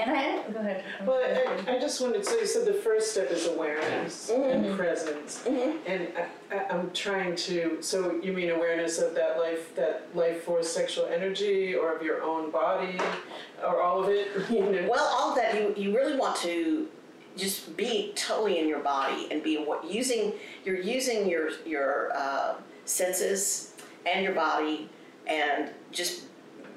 And 0.00 0.10
I 0.10 0.42
go 0.52 0.60
ahead. 0.60 0.84
Well, 1.04 1.20
I, 1.66 1.72
I 1.72 1.78
just 1.80 2.00
wanted, 2.00 2.24
so 2.24 2.36
you 2.36 2.46
said 2.46 2.66
the 2.66 2.72
first 2.72 3.12
step 3.12 3.30
is 3.30 3.46
awareness 3.46 4.30
and 4.30 4.64
mm-hmm. 4.64 4.76
presence. 4.76 5.42
Mm-hmm. 5.44 5.90
And 5.90 6.08
I, 6.16 6.56
I, 6.56 6.68
I'm 6.68 6.90
trying 6.92 7.34
to, 7.36 7.78
so 7.80 8.20
you 8.22 8.32
mean 8.32 8.50
awareness 8.50 8.98
of 8.98 9.14
that 9.16 9.38
life, 9.38 9.74
that 9.74 10.08
life 10.14 10.44
force 10.44 10.68
sexual 10.68 11.06
energy 11.06 11.74
or 11.74 11.96
of 11.96 12.02
your 12.02 12.22
own 12.22 12.50
body 12.50 12.98
or 13.64 13.82
all 13.82 14.02
of 14.02 14.08
it, 14.08 14.28
you 14.50 14.60
know? 14.60 14.88
well 14.88 15.04
all 15.18 15.30
of 15.30 15.36
that 15.36 15.54
you, 15.54 15.74
you 15.76 15.96
really 15.96 16.16
want 16.16 16.36
to 16.36 16.88
just 17.36 17.76
be 17.76 18.12
totally 18.16 18.58
in 18.58 18.68
your 18.68 18.80
body 18.80 19.28
and 19.30 19.42
be 19.42 19.56
what 19.58 19.84
using 19.90 20.32
you're 20.64 20.80
using 20.80 21.28
your 21.28 21.50
your 21.64 22.10
uh, 22.16 22.54
senses 22.84 23.74
and 24.06 24.24
your 24.24 24.34
body 24.34 24.88
and 25.26 25.70
just 25.92 26.24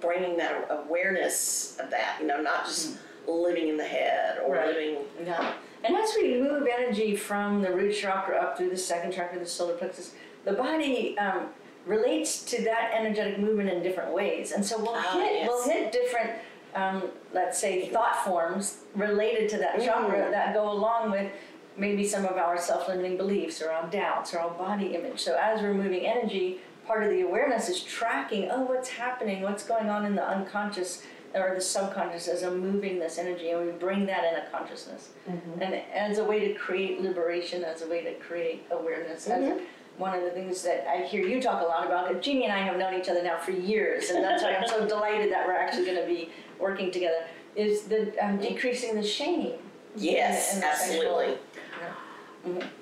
bringing 0.02 0.38
that 0.38 0.68
awareness 0.70 1.78
of 1.80 1.90
that 1.90 2.18
you 2.20 2.28
know 2.28 2.42
not 2.42 2.66
just 2.66 2.98
living 3.28 3.68
in 3.70 3.78
the 3.78 3.84
head 3.84 4.40
or 4.46 4.56
Right. 4.56 4.68
living 4.68 4.98
Yeah. 5.26 5.54
And 5.84 5.96
as 5.96 6.12
we 6.20 6.40
move 6.40 6.68
energy 6.72 7.16
from 7.16 7.62
the 7.62 7.72
root 7.72 7.94
chakra 7.96 8.38
up 8.38 8.56
through 8.58 8.70
the 8.70 8.78
second 8.78 9.14
chakra, 9.14 9.40
the 9.40 9.46
solar 9.48 9.74
plexus, 9.74 10.14
the 10.46 10.54
body 10.54 11.18
um, 11.18 11.48
relates 11.88 12.44
to 12.46 12.64
that 12.64 12.92
energetic 12.94 13.40
movement 13.40 13.68
in 13.70 13.82
different 13.82 14.14
ways. 14.14 14.52
And 14.52 14.64
so 14.64 14.78
we'll 14.78 14.94
Ah, 14.96 15.14
hit 15.14 15.32
yes. 15.40 15.48
we'll 15.48 15.68
hit 15.70 15.92
different, 15.92 16.32
um, 16.76 17.04
let's 17.34 17.60
say, 17.60 17.90
thought 17.90 18.24
forms 18.24 18.84
related 18.96 19.50
to 19.50 19.58
that 19.58 19.84
chakra 19.84 20.20
mm. 20.20 20.32
that 20.32 20.54
go 20.54 20.72
along 20.72 21.12
with 21.12 21.32
maybe 21.78 22.06
some 22.06 22.26
of 22.26 22.38
our 22.38 22.58
self-limiting 22.58 23.18
beliefs 23.18 23.62
or 23.62 23.72
our 23.72 23.90
doubts 23.90 24.34
or 24.34 24.40
our 24.40 24.52
body 24.52 24.96
image. 24.96 25.20
So 25.20 25.38
as 25.42 25.62
we're 25.62 25.74
moving 25.74 26.06
energy, 26.06 26.60
part 26.86 27.04
of 27.04 27.10
the 27.10 27.22
awareness 27.22 27.70
is 27.70 27.82
tracking, 27.82 28.50
oh, 28.52 28.64
what's 28.64 28.90
happening, 28.90 29.42
what's 29.42 29.64
going 29.64 29.90
on 29.90 30.06
in 30.06 30.16
the 30.16 30.28
unconscious 30.28 31.04
or 31.34 31.54
the 31.56 31.62
subconscious 31.62 32.28
as 32.28 32.44
I'm 32.44 32.60
moving 32.60 33.00
this 33.00 33.18
energy, 33.18 33.52
and 33.52 33.66
we 33.66 33.72
bring 33.72 34.06
that 34.08 34.24
into 34.26 34.44
consciousness. 34.52 35.10
Mm-hmm. 35.30 35.62
And 35.62 35.76
as 35.94 36.18
a 36.18 36.24
way 36.24 36.48
to 36.48 36.54
create 36.56 37.02
liberation, 37.02 37.64
as 37.64 37.82
a 37.82 37.88
way 37.88 38.04
to 38.04 38.14
create 38.16 38.66
awareness, 38.72 39.28
as 39.28 39.42
mm-hmm. 39.42 39.64
one 39.98 40.14
of 40.14 40.24
the 40.24 40.32
things 40.32 40.62
that 40.64 40.86
I 40.90 41.04
hear 41.04 41.26
you 41.26 41.42
talk 41.42 41.62
a 41.62 41.66
lot 41.66 41.86
about. 41.86 42.22
Jeannie 42.22 42.44
and 42.44 42.54
I 42.54 42.60
have 42.60 42.78
known 42.78 43.00
each 43.00 43.08
other 43.08 43.24
now 43.24 43.38
for 43.38 43.52
years, 43.52 44.10
and 44.10 44.24
that's 44.24 44.44
why 44.44 44.56
I'm 44.56 44.68
so 44.68 44.86
delighted 44.90 45.32
that 45.32 45.48
we're 45.48 45.56
actually 45.56 45.86
going 45.86 46.02
to 46.02 46.08
be 46.08 46.32
working 46.62 46.92
together. 46.92 47.26
Is 47.56 47.84
the 47.84 48.14
um, 48.24 48.38
decreasing 48.38 48.96
the 48.96 49.04
shame? 49.04 49.54
yes 49.98 50.54
And 50.54 50.64
the 50.64 50.74
sexual- 50.74 51.20
absolutely 51.20 51.38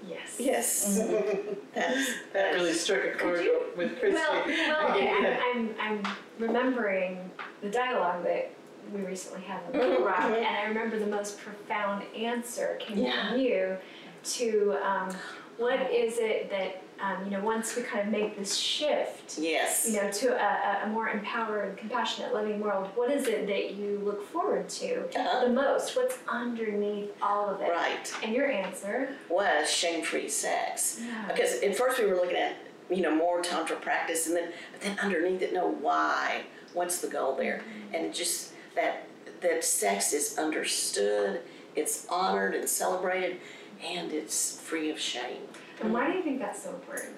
Yes. 0.07 0.35
yes 0.39 0.99
that's 1.73 2.09
That 2.33 2.53
really 2.53 2.71
struck 2.73 3.03
a 3.03 3.11
chord 3.17 3.43
you- 3.43 3.61
with 3.75 3.99
Christi. 3.99 4.13
Well, 4.15 4.43
well, 4.47 4.91
okay, 4.95 5.09
I'm, 5.53 5.69
I'm, 5.81 6.03
I'm 6.05 6.15
remembering 6.37 7.29
the 7.61 7.69
dialogue 7.69 8.23
that 8.25 8.51
we 8.93 9.01
recently 9.01 9.41
had 9.41 9.59
on 9.65 9.71
Mhm, 9.73 9.97
the 9.97 10.03
Rock, 10.03 10.17
mhm. 10.19 10.37
and 10.37 10.45
I 10.45 10.63
remember 10.65 10.97
the 10.99 11.07
most 11.07 11.39
profound 11.39 12.03
answer 12.15 12.77
came 12.79 12.99
Yeah. 12.99 13.31
from 13.31 13.39
you 13.39 13.77
to 14.23 14.77
um, 14.83 15.09
what 15.57 15.91
is 15.91 16.19
it 16.19 16.49
that 16.51 16.81
um, 17.01 17.23
you 17.25 17.31
know 17.31 17.39
once 17.43 17.75
we 17.75 17.81
kind 17.83 18.01
of 18.05 18.07
make 18.11 18.37
this 18.37 18.55
shift, 18.55 19.37
yes 19.39 19.87
you 19.89 20.01
know, 20.01 20.11
to 20.11 20.27
a, 20.33 20.83
a- 20.85 20.87
more 20.89 21.09
empowered, 21.09 21.77
compassionate, 21.77 22.33
loving 22.33 22.59
world. 22.59 22.89
What 22.95 23.11
is 23.11 23.27
it 23.27 23.47
that 23.47 23.75
you 23.75 23.99
look 24.03 24.25
forward 24.31 24.67
to 24.69 25.03
Uh-huh. 25.17 25.45
the 25.45 25.49
most? 25.51 25.95
What's 25.95 26.17
underneath 26.27 27.11
all 27.21 27.49
of 27.49 27.61
it? 27.61 27.69
right 27.69 28.13
And 28.23 28.33
your 28.33 28.49
answer, 28.49 29.09
was 29.29 29.69
shame-free 29.69 30.29
sex 30.29 30.99
Yeah. 31.01 31.25
because 31.27 31.61
at 31.61 31.75
first 31.75 31.99
we 31.99 32.05
were 32.05 32.15
looking 32.15 32.37
at 32.37 32.55
you 32.89 33.01
know 33.01 33.15
more 33.15 33.41
tantra 33.41 33.75
practice 33.77 34.27
and 34.27 34.35
then 34.35 34.51
but 34.71 34.81
then 34.81 34.99
underneath 34.99 35.41
it 35.41 35.53
no 35.53 35.67
why 35.69 36.41
what's 36.73 37.01
the 37.01 37.07
goal 37.07 37.35
there 37.35 37.61
and 37.93 38.05
it 38.05 38.13
just 38.13 38.51
that 38.75 39.03
that 39.41 39.63
sex 39.63 40.11
is 40.11 40.37
understood 40.39 41.41
it's 41.75 42.05
honored 42.09 42.55
and 42.55 42.67
celebrated 42.67 43.37
and 43.85 44.11
it's 44.11 44.59
free 44.61 44.89
of 44.89 44.99
shame 44.99 45.43
and 45.81 45.93
why 45.93 46.11
do 46.11 46.17
you 46.17 46.23
think 46.23 46.39
that's 46.39 46.63
so 46.63 46.69
important? 46.71 47.15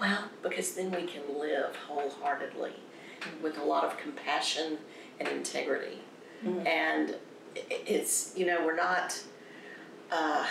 well 0.00 0.24
because 0.42 0.74
then 0.74 0.90
we 0.90 1.04
can 1.06 1.22
live 1.38 1.74
wholeheartedly 1.88 2.72
with 3.42 3.56
a 3.58 3.64
lot 3.64 3.82
of 3.84 3.96
compassion 3.96 4.76
and 5.18 5.28
integrity. 5.28 5.98
Mm-hmm. 6.44 6.66
And 6.66 7.10
i- 7.56 7.60
i- 7.70 7.82
it's 7.86 8.34
you 8.36 8.44
know 8.46 8.64
we're 8.64 8.76
not 8.76 9.18
uh, 10.12 10.44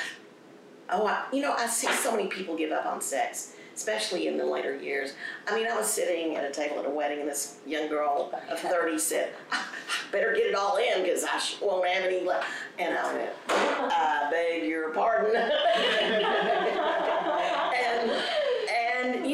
oh 0.90 1.06
I, 1.08 1.26
you 1.32 1.42
know 1.42 1.54
i 1.54 1.66
see 1.68 1.88
so 1.94 2.12
many 2.16 2.28
people 2.28 2.56
give 2.58 2.72
up 2.72 2.86
on 2.88 3.02
sex 3.02 3.52
especially 3.76 4.28
in 4.28 4.38
the 4.38 4.46
later 4.46 4.76
years. 4.78 5.14
I 5.48 5.54
mean 5.56 5.68
i 5.68 5.76
was 5.78 5.86
sitting 5.88 6.36
at 6.38 6.44
a 6.50 6.52
table 6.52 6.80
at 6.80 6.86
a 6.86 6.90
wedding 6.90 7.20
and 7.20 7.30
this 7.30 7.58
young 7.68 7.88
girl 7.90 8.34
of 8.50 8.60
30 8.74 8.98
said 8.98 9.34
ah, 9.52 9.70
"I 9.72 10.12
better 10.12 10.32
get 10.34 10.46
it 10.48 10.56
all 10.56 10.78
in 10.78 11.04
because 11.04 11.24
i 11.24 11.38
sh- 11.38 11.58
won't 11.62 11.86
have 11.88 12.06
any 12.06 12.22
left 12.26 12.48
and 12.80 12.98
i 12.98 13.14
went 13.14 13.30
i 13.50 14.28
beg 14.32 14.64
your 14.68 14.90
pardon. 14.92 15.36
and 15.36 15.52
and 16.26 16.70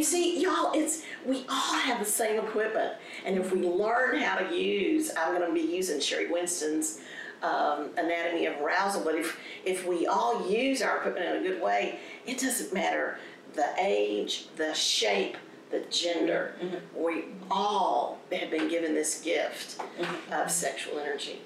you 0.01 0.05
see 0.05 0.41
y'all 0.41 0.71
it's 0.73 1.03
we 1.27 1.45
all 1.47 1.75
have 1.75 1.99
the 1.99 2.11
same 2.11 2.39
equipment. 2.39 2.93
And 3.23 3.37
if 3.37 3.53
we 3.53 3.61
learn 3.61 4.19
how 4.19 4.37
to 4.37 4.55
use 4.55 5.11
i'm 5.15 5.37
going 5.37 5.47
to 5.47 5.53
be 5.53 5.75
using 5.75 5.99
Sheri 5.99 6.31
Winston's 6.31 7.01
um, 7.43 7.89
anatomy 7.97 8.47
of 8.47 8.59
arousal. 8.59 9.03
But 9.03 9.13
if 9.13 9.39
if 9.63 9.85
we 9.85 10.07
all 10.07 10.49
use 10.49 10.81
our 10.81 10.97
equipment 10.97 11.25
in 11.27 11.45
a 11.45 11.47
good 11.47 11.61
way 11.61 11.99
it 12.25 12.39
doesn't 12.39 12.73
matter 12.73 13.19
the 13.53 13.69
age 13.79 14.47
the 14.55 14.73
shape 14.73 15.37
the 15.69 15.81
gender. 15.91 16.55
We 16.93 17.25
all 17.49 18.19
have 18.31 18.51
been 18.51 18.67
given 18.67 18.93
this 18.93 19.21
gift 19.21 19.81
of 20.31 20.51
sexual 20.51 20.99
energy. 20.99 21.39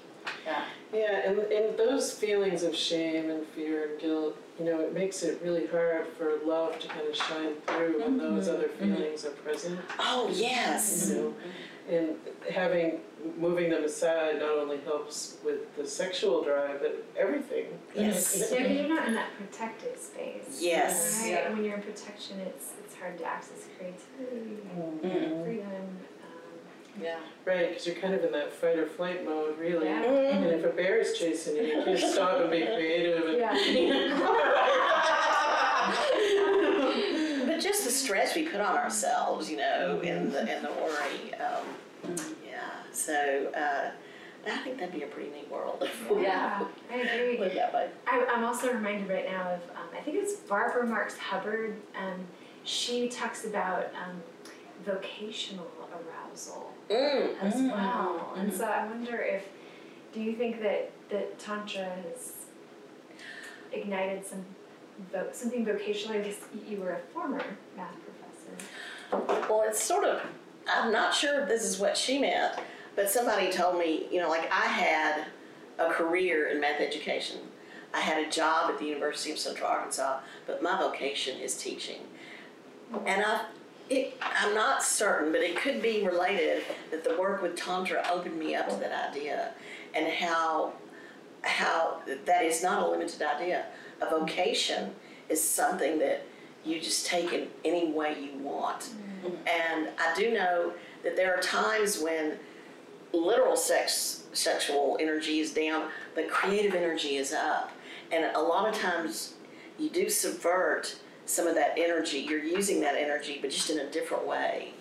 Yeah. 0.44 0.64
Yeah, 0.92 1.30
and, 1.30 1.38
and 1.38 1.78
those 1.78 2.12
feelings 2.12 2.64
of 2.64 2.74
shame 2.74 3.30
and 3.30 3.46
fear 3.48 3.90
and 3.90 4.00
guilt, 4.00 4.36
you 4.58 4.64
know, 4.64 4.80
it 4.80 4.94
makes 4.94 5.22
it 5.22 5.40
really 5.44 5.66
hard 5.66 6.06
for 6.16 6.32
love 6.44 6.78
to 6.78 6.88
kind 6.88 7.06
of 7.06 7.14
shine 7.14 7.54
through 7.66 8.00
when 8.02 8.16
those 8.18 8.48
other 8.48 8.68
feelings 8.68 9.24
are 9.24 9.30
present. 9.30 9.78
oh 9.98 10.30
yes 10.32 11.10
You 11.10 11.16
know, 11.16 11.34
and 11.88 12.16
having 12.50 13.00
moving 13.38 13.70
them 13.70 13.84
aside 13.84 14.38
not 14.40 14.56
only 14.58 14.78
helps 14.84 15.36
with 15.44 15.74
the 15.76 15.86
sexual 15.86 16.42
drive, 16.42 16.80
but 16.80 17.04
everything. 17.16 17.66
Yes. 17.94 18.36
Yeah, 18.50 18.58
because 18.58 18.76
you're 18.78 18.88
not 18.88 19.06
in 19.08 19.14
that 19.14 19.30
protected 19.36 19.98
space. 19.98 20.58
Yes. 20.60 21.20
Right? 21.22 21.30
Yeah. 21.32 21.52
When 21.52 21.64
you're 21.64 21.76
in 21.76 21.82
protection, 21.82 22.40
it's 22.40 22.72
it's 22.84 22.94
hard 22.96 23.18
to 23.18 23.24
access 23.24 23.66
creativity, 23.78 24.62
Mm-hmm. 24.76 25.42
freedom. 25.44 25.98
Yeah. 27.00 27.18
Right, 27.44 27.68
because 27.70 27.86
you're 27.86 27.96
kind 27.96 28.14
of 28.14 28.24
in 28.24 28.32
that 28.32 28.52
fight 28.52 28.78
or 28.78 28.86
flight 28.86 29.24
mode, 29.24 29.58
really. 29.58 29.86
Yeah. 29.86 30.02
And 30.02 30.46
if 30.46 30.64
a 30.64 30.68
bear 30.68 30.98
is 30.98 31.18
chasing 31.18 31.56
you, 31.56 31.62
you 31.62 31.84
can't 31.84 31.98
stop 31.98 32.40
and 32.40 32.50
be 32.50 32.62
creative. 32.62 33.24
And 33.28 33.36
But 37.46 37.60
just 37.60 37.84
the 37.84 37.90
stress 37.90 38.34
we 38.34 38.48
put 38.48 38.60
on 38.60 38.76
ourselves, 38.76 39.50
you 39.50 39.56
know, 39.56 40.00
and 40.04 40.32
the 40.32 40.40
and 40.40 40.64
the 40.64 40.70
worry. 40.70 41.34
Um, 41.34 41.64
yeah. 42.44 42.60
So 42.92 43.52
uh, 43.56 43.90
I 44.50 44.56
think 44.58 44.78
that'd 44.78 44.94
be 44.94 45.02
a 45.02 45.06
pretty 45.06 45.30
neat 45.30 45.50
world. 45.50 45.88
Yeah. 46.10 46.64
I 46.90 46.96
agree. 46.96 47.38
Live 47.38 47.54
that 47.54 47.72
way. 47.72 47.90
I, 48.06 48.26
I'm 48.32 48.44
also 48.44 48.72
reminded 48.72 49.08
right 49.08 49.26
now 49.26 49.54
of, 49.54 49.60
um, 49.70 49.88
I 49.96 50.00
think 50.02 50.16
it's 50.18 50.34
Barbara 50.34 50.86
Marx 50.86 51.16
Hubbard. 51.16 51.76
Um, 51.98 52.26
she 52.64 53.08
talks 53.08 53.44
about 53.44 53.86
um, 53.94 54.22
vocational 54.84 55.66
arousal 55.92 56.72
Mm. 56.90 57.42
as 57.42 57.54
Mm. 57.54 57.72
well. 57.72 58.32
And 58.36 58.52
so 58.52 58.64
I 58.64 58.86
wonder 58.86 59.20
if, 59.20 59.44
do 60.12 60.20
you 60.20 60.34
think 60.36 60.60
that, 60.62 60.90
that 61.10 61.38
Tantra 61.38 61.84
has 61.84 62.32
ignited 63.72 64.24
some, 64.26 64.44
vo- 65.12 65.28
something 65.32 65.64
vocational? 65.64 66.18
Because 66.18 66.36
you 66.68 66.78
were 66.80 66.92
a 66.92 66.98
former 67.12 67.42
math 67.76 67.94
professor. 69.10 69.48
Well, 69.48 69.64
it's 69.66 69.82
sort 69.82 70.04
of, 70.04 70.22
I'm 70.68 70.92
not 70.92 71.14
sure 71.14 71.40
if 71.42 71.48
this 71.48 71.64
is 71.64 71.78
what 71.78 71.96
she 71.96 72.18
meant, 72.18 72.54
but 72.94 73.10
somebody 73.10 73.50
told 73.50 73.78
me, 73.78 74.06
you 74.10 74.20
know, 74.20 74.28
like 74.28 74.50
I 74.52 74.66
had 74.66 75.24
a 75.78 75.90
career 75.90 76.48
in 76.48 76.60
math 76.60 76.80
education. 76.80 77.38
I 77.94 78.00
had 78.00 78.26
a 78.26 78.30
job 78.30 78.70
at 78.70 78.78
the 78.78 78.84
University 78.86 79.30
of 79.30 79.38
Central 79.38 79.68
Arkansas, 79.68 80.20
but 80.46 80.62
my 80.62 80.76
vocation 80.78 81.38
is 81.38 81.56
teaching. 81.56 82.00
And 83.06 83.22
I, 83.24 83.46
it, 83.88 84.16
I'm 84.20 84.54
not 84.54 84.82
certain, 84.82 85.32
but 85.32 85.40
it 85.40 85.56
could 85.56 85.80
be 85.80 86.06
related 86.06 86.64
that 86.90 87.04
the 87.04 87.16
work 87.18 87.42
with 87.42 87.56
Tantra 87.56 88.06
opened 88.12 88.38
me 88.38 88.54
up 88.54 88.68
to 88.68 88.76
that 88.76 89.10
idea 89.10 89.52
and 89.94 90.12
how, 90.12 90.72
how 91.42 92.00
that 92.24 92.44
is 92.44 92.62
not 92.62 92.82
a 92.82 92.90
limited 92.90 93.22
idea. 93.22 93.66
A 94.00 94.10
vocation 94.10 94.94
is 95.28 95.42
something 95.42 95.98
that 96.00 96.26
you 96.64 96.80
just 96.80 97.06
take 97.06 97.32
in 97.32 97.48
any 97.64 97.92
way 97.92 98.16
you 98.20 98.38
want. 98.38 98.80
Mm-hmm. 98.80 99.34
And 99.46 99.90
I 99.98 100.14
do 100.16 100.32
know 100.32 100.72
that 101.04 101.16
there 101.16 101.34
are 101.34 101.40
times 101.40 102.00
when 102.00 102.38
literal 103.12 103.56
sex 103.56 104.24
sexual 104.32 104.98
energy 105.00 105.38
is 105.38 105.54
down, 105.54 105.88
but 106.14 106.28
creative 106.28 106.74
energy 106.74 107.16
is 107.16 107.32
up. 107.32 107.70
And 108.12 108.24
a 108.36 108.40
lot 108.40 108.68
of 108.68 108.78
times 108.78 109.34
you 109.78 109.88
do 109.88 110.10
subvert 110.10 110.96
some 111.26 111.46
of 111.46 111.54
that 111.56 111.74
energy. 111.76 112.18
You're 112.20 112.42
using 112.42 112.80
that 112.80 112.94
energy, 112.94 113.38
but 113.40 113.50
just 113.50 113.68
in 113.70 113.80
a 113.80 113.90
different 113.90 114.26
way. 114.26 114.72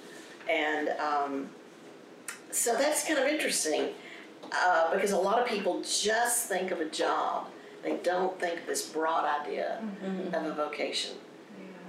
And 0.49 0.89
um, 0.99 1.49
so 2.51 2.75
that's 2.77 3.05
kind 3.05 3.19
of 3.19 3.27
interesting 3.27 3.89
uh, 4.53 4.93
because 4.93 5.11
a 5.11 5.17
lot 5.17 5.39
of 5.39 5.47
people 5.47 5.81
just 5.81 6.47
think 6.47 6.71
of 6.71 6.79
a 6.79 6.85
job. 6.85 7.47
They 7.83 7.97
don't 7.97 8.39
think 8.39 8.61
of 8.61 8.65
this 8.67 8.87
broad 8.89 9.25
idea 9.41 9.79
of 10.33 10.45
a 10.45 10.53
vocation 10.53 11.15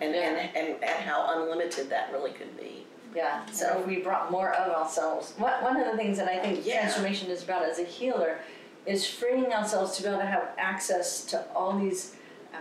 and, 0.01 0.15
and, 0.15 0.37
and, 0.55 0.69
and 0.83 1.05
how 1.05 1.39
unlimited 1.41 1.89
that 1.91 2.11
really 2.13 2.33
could 2.33 2.55
be. 2.57 2.85
Yeah, 3.15 3.47
so 3.47 3.79
if 3.81 3.87
we 3.87 4.01
brought 4.03 4.31
more 4.31 4.53
of 4.53 4.71
ourselves, 4.71 5.33
one, 5.39 5.63
one 5.65 5.81
of 5.81 5.91
the 5.91 5.97
things 5.97 6.19
that 6.19 6.29
I 6.29 6.39
think 6.39 6.67
Yeah. 6.67 6.81
transformation 6.81 7.31
is 7.31 7.43
about 7.43 7.63
as 7.63 7.79
a 7.79 7.85
healer 7.85 8.41
is 8.85 9.09
freeing 9.09 9.47
ourselves 9.55 9.97
to 9.97 10.03
be 10.03 10.09
able 10.09 10.19
to 10.19 10.27
have 10.27 10.51
access 10.59 11.25
to 11.27 11.47
all 11.55 11.79
these 11.79 12.15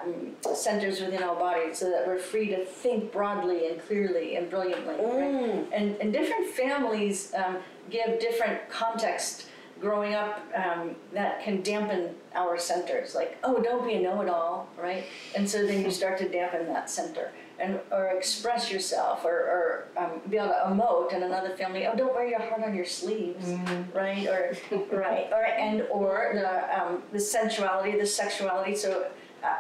um, 0.04 0.56
centers 0.56 1.02
within 1.02 1.24
our 1.24 1.36
body 1.36 1.74
so 1.74 1.90
that 1.90 2.08
we're 2.08 2.20
free 2.20 2.48
to 2.50 2.66
think 2.66 3.12
broadly 3.12 3.70
and 3.70 3.82
clearly 3.86 4.36
and 4.36 4.50
brilliantly. 4.50 4.96
right? 4.96 5.04
Mm. 5.04 5.68
And, 5.74 5.96
and 5.98 6.14
different 6.14 6.50
families 6.50 7.34
um, 7.36 7.58
give 7.90 8.20
different 8.20 8.70
context 8.70 9.48
growing 9.80 10.14
up 10.14 10.42
um, 10.56 10.96
that 11.14 11.44
can 11.44 11.62
dampen 11.62 12.16
our 12.34 12.58
centers. 12.58 13.14
Like, 13.14 13.38
oh, 13.44 13.62
don't 13.62 13.86
be 13.86 13.96
a 13.96 14.00
know 14.00 14.22
it 14.22 14.30
all, 14.30 14.70
right? 14.82 15.06
And 15.36 15.50
so 15.50 15.66
then 15.66 15.84
you 15.84 15.92
start 15.92 16.18
to 16.20 16.30
dampen 16.30 16.66
that 16.68 16.90
center. 16.90 17.32
And, 17.58 17.80
or 17.90 18.08
express 18.08 18.70
yourself, 18.70 19.24
or, 19.24 19.30
or 19.32 19.88
um, 19.96 20.20
be 20.30 20.36
able 20.36 20.50
to 20.50 20.62
emote, 20.68 21.14
and 21.14 21.24
another 21.24 21.56
family, 21.56 21.88
oh, 21.88 21.96
don't 21.96 22.14
wear 22.14 22.28
your 22.28 22.42
heart 22.42 22.62
on 22.66 22.76
your 22.76 22.84
sleeves, 22.84 23.48
right? 23.94 24.28
Or, 24.28 24.58
right, 24.92 25.30
or 25.32 25.46
and 25.46 25.84
or 25.84 26.32
the 26.34 26.78
um, 26.78 27.02
the 27.14 27.18
sensuality, 27.18 27.98
the 27.98 28.06
sexuality. 28.06 28.76
So 28.76 29.08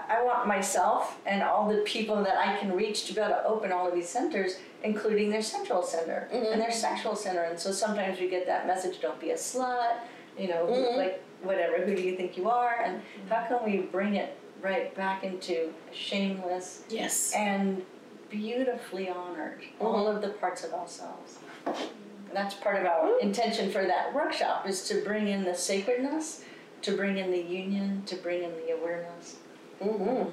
I, 0.09 0.23
want 0.23 0.47
myself 0.47 1.19
and 1.25 1.43
all 1.43 1.67
the 1.67 1.81
people 1.81 2.23
that 2.23 2.37
I 2.37 2.57
can 2.57 2.71
reach 2.75 3.05
to 3.05 3.13
be 3.13 3.21
able 3.21 3.31
to 3.31 3.45
open 3.45 3.71
all 3.71 3.87
of 3.87 3.93
these 3.93 4.09
centers, 4.09 4.57
including 4.83 5.29
their 5.29 5.41
sensual 5.41 5.83
center 5.83 6.29
mm-hmm. 6.33 6.53
and 6.53 6.61
their 6.61 6.71
sexual 6.71 7.15
center. 7.15 7.43
And 7.43 7.59
so 7.59 7.71
sometimes 7.71 8.19
we 8.19 8.29
get 8.29 8.45
that 8.47 8.67
message: 8.67 9.01
don't 9.01 9.19
be 9.19 9.31
a 9.31 9.35
slut, 9.35 9.97
you 10.37 10.47
know, 10.47 10.65
mm-hmm. 10.65 10.97
like 10.97 11.23
whatever. 11.43 11.85
Who 11.85 11.95
do 11.95 12.01
you 12.01 12.15
think 12.15 12.37
you 12.37 12.49
are? 12.49 12.81
And 12.83 12.97
mm-hmm. 12.97 13.29
how 13.29 13.45
can 13.47 13.65
we 13.65 13.81
bring 13.83 14.15
it 14.15 14.37
right 14.61 14.95
back 14.95 15.23
into 15.23 15.71
shameless 15.91 16.83
Yes. 16.89 17.33
and 17.35 17.83
beautifully 18.29 19.09
honored 19.09 19.61
all 19.79 20.07
of 20.07 20.21
the 20.21 20.29
parts 20.29 20.63
of 20.63 20.73
ourselves. 20.73 21.37
And 21.65 22.33
that's 22.33 22.55
part 22.55 22.81
of 22.81 22.85
our 22.85 23.19
intention 23.19 23.71
for 23.71 23.85
that 23.85 24.13
workshop 24.13 24.67
is 24.67 24.87
to 24.89 25.03
bring 25.03 25.27
in 25.27 25.43
the 25.43 25.53
sacredness, 25.53 26.43
to 26.81 26.95
bring 26.95 27.17
in 27.17 27.31
the 27.31 27.41
union, 27.41 28.03
to 28.07 28.15
bring 28.15 28.43
in 28.43 28.51
the 28.51 28.73
awareness. 28.75 29.37
Mm-hmm. 29.81 30.29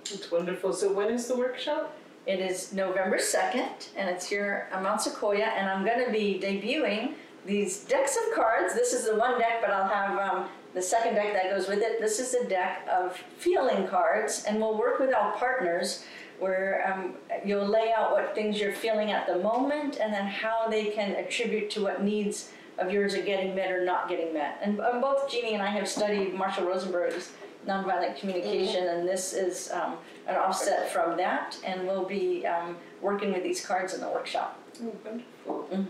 It's 0.00 0.30
wonderful. 0.30 0.72
So 0.72 0.92
when 0.92 1.08
is 1.08 1.26
the 1.26 1.36
workshop? 1.36 1.94
It 2.26 2.38
is 2.38 2.72
November 2.72 3.18
2nd, 3.18 3.88
and 3.96 4.08
it's 4.08 4.28
here 4.28 4.68
at 4.70 4.82
Mount 4.82 5.00
Sequoia, 5.00 5.44
and 5.44 5.68
I'm 5.68 5.84
going 5.84 6.04
to 6.04 6.12
be 6.12 6.38
debuting 6.40 7.14
these 7.44 7.84
decks 7.84 8.16
of 8.16 8.34
cards. 8.34 8.74
This 8.74 8.92
is 8.92 9.06
the 9.06 9.16
one 9.16 9.40
deck, 9.40 9.60
but 9.60 9.70
I'll 9.70 9.88
have 9.88 10.18
um, 10.18 10.48
the 10.72 10.82
second 10.82 11.14
deck 11.14 11.32
that 11.32 11.50
goes 11.50 11.66
with 11.66 11.80
it. 11.80 12.00
This 12.00 12.20
is 12.20 12.34
a 12.34 12.48
deck 12.48 12.86
of 12.88 13.16
feeling 13.38 13.88
cards, 13.88 14.44
and 14.46 14.60
we'll 14.60 14.78
work 14.78 15.00
with 15.00 15.12
our 15.12 15.32
partners 15.32 16.04
where 16.38 16.92
um, 16.92 17.14
you'll 17.44 17.66
lay 17.66 17.92
out 17.96 18.12
what 18.12 18.34
things 18.34 18.60
you're 18.60 18.72
feeling 18.72 19.10
at 19.10 19.26
the 19.26 19.38
moment 19.38 19.98
and 20.00 20.12
then 20.12 20.26
how 20.26 20.68
they 20.68 20.86
can 20.86 21.12
attribute 21.12 21.70
to 21.70 21.82
what 21.82 22.02
needs 22.02 22.50
of 22.78 22.90
yours 22.90 23.14
are 23.14 23.22
getting 23.22 23.54
met 23.54 23.70
or 23.70 23.84
not 23.84 24.08
getting 24.08 24.32
met. 24.32 24.58
And 24.62 24.76
both 24.76 25.30
Jeannie 25.30 25.54
and 25.54 25.62
I 25.62 25.68
have 25.68 25.88
studied 25.88 26.34
Marshall 26.34 26.66
Rosenberg's 26.66 27.32
nonviolent 27.66 28.18
communication, 28.18 28.86
and 28.88 29.08
this 29.08 29.32
is 29.32 29.70
um, 29.72 29.96
an 30.26 30.36
offset 30.36 30.90
from 30.92 31.16
that, 31.16 31.58
and 31.64 31.86
we'll 31.86 32.04
be 32.04 32.46
um, 32.46 32.76
working 33.00 33.32
with 33.32 33.42
these 33.42 33.64
cards 33.64 33.94
in 33.94 34.00
the 34.00 34.08
workshop. 34.08 34.58
Oh, 34.82 34.92
wonderful. 35.04 35.86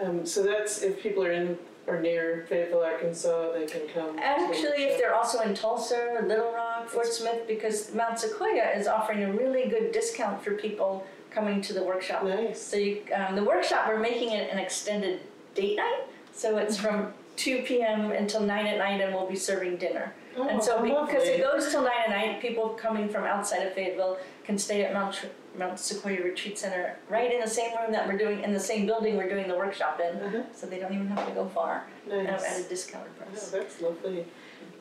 Um, 0.00 0.24
so 0.24 0.42
that's 0.42 0.82
if 0.82 1.02
people 1.02 1.24
are 1.24 1.32
in 1.32 1.58
or 1.86 2.00
near 2.00 2.46
Fayetteville, 2.48 2.82
Arkansas, 2.82 3.52
they 3.52 3.66
can 3.66 3.88
come. 3.88 4.10
to 4.10 4.16
the 4.16 4.24
Actually, 4.24 4.84
if 4.84 4.98
they're 4.98 5.14
also 5.14 5.40
in 5.40 5.54
Tulsa, 5.54 6.22
Little 6.24 6.52
Rock, 6.52 6.88
Fort 6.88 7.06
Smith, 7.06 7.46
because 7.48 7.92
Mount 7.94 8.18
Sequoia 8.18 8.70
is 8.76 8.86
offering 8.86 9.24
a 9.24 9.32
really 9.32 9.68
good 9.68 9.90
discount 9.92 10.42
for 10.42 10.52
people 10.52 11.04
coming 11.30 11.60
to 11.62 11.72
the 11.72 11.82
workshop. 11.82 12.24
Nice. 12.24 12.62
So 12.62 12.76
you, 12.76 13.02
um, 13.14 13.34
the 13.34 13.42
workshop, 13.42 13.88
we're 13.88 13.98
making 13.98 14.30
it 14.30 14.50
an 14.52 14.58
extended 14.58 15.20
date 15.54 15.76
night, 15.76 16.02
so 16.32 16.58
it's 16.58 16.76
from 16.76 17.12
two 17.36 17.62
p.m. 17.62 18.12
until 18.12 18.40
nine 18.40 18.66
at 18.66 18.78
night, 18.78 19.00
and 19.00 19.14
we'll 19.14 19.28
be 19.28 19.36
serving 19.36 19.76
dinner. 19.76 20.12
Oh, 20.36 20.48
and 20.48 20.62
so, 20.62 20.78
how 20.78 21.06
because 21.06 21.24
it 21.24 21.40
goes 21.40 21.70
till 21.70 21.82
nine 21.82 21.92
at 22.06 22.10
night, 22.10 22.40
people 22.40 22.70
coming 22.70 23.08
from 23.08 23.24
outside 23.24 23.66
of 23.66 23.74
Fayetteville 23.74 24.18
can 24.44 24.56
stay 24.58 24.82
at 24.84 24.92
Mount, 24.94 25.28
Mount 25.58 25.78
Sequoia 25.78 26.22
Retreat 26.22 26.58
Center, 26.58 26.96
right 27.08 27.32
in 27.32 27.40
the 27.40 27.46
same 27.48 27.76
room 27.78 27.92
that 27.92 28.06
we're 28.06 28.16
doing, 28.16 28.42
in 28.42 28.52
the 28.52 28.60
same 28.60 28.86
building 28.86 29.16
we're 29.16 29.28
doing 29.28 29.46
the 29.48 29.56
workshop 29.56 30.00
in. 30.00 30.16
Uh-huh. 30.20 30.42
So 30.54 30.66
they 30.66 30.78
don't 30.78 30.92
even 30.94 31.06
have 31.08 31.26
to 31.28 31.34
go 31.34 31.46
far, 31.48 31.84
um, 32.10 32.24
Nice. 32.24 32.44
at 32.44 32.60
a 32.64 32.68
discounted 32.68 33.12
Oh, 33.20 33.24
price. 33.24 33.50
that's 33.50 33.80
lovely. 33.80 34.24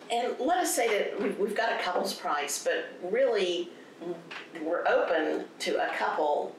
And 0.10 0.36
let 0.40 0.58
us 0.58 0.74
say 0.74 0.88
that 0.98 1.22
we've, 1.22 1.38
we've 1.40 1.56
got 1.56 1.74
a 1.80 1.84
couple's 1.84 2.14
price, 2.14 2.64
but 2.64 2.86
really, 3.12 3.70
we're 4.64 4.86
open 4.88 5.46
to 5.60 5.76
a 5.86 5.94
couple, 5.96 6.56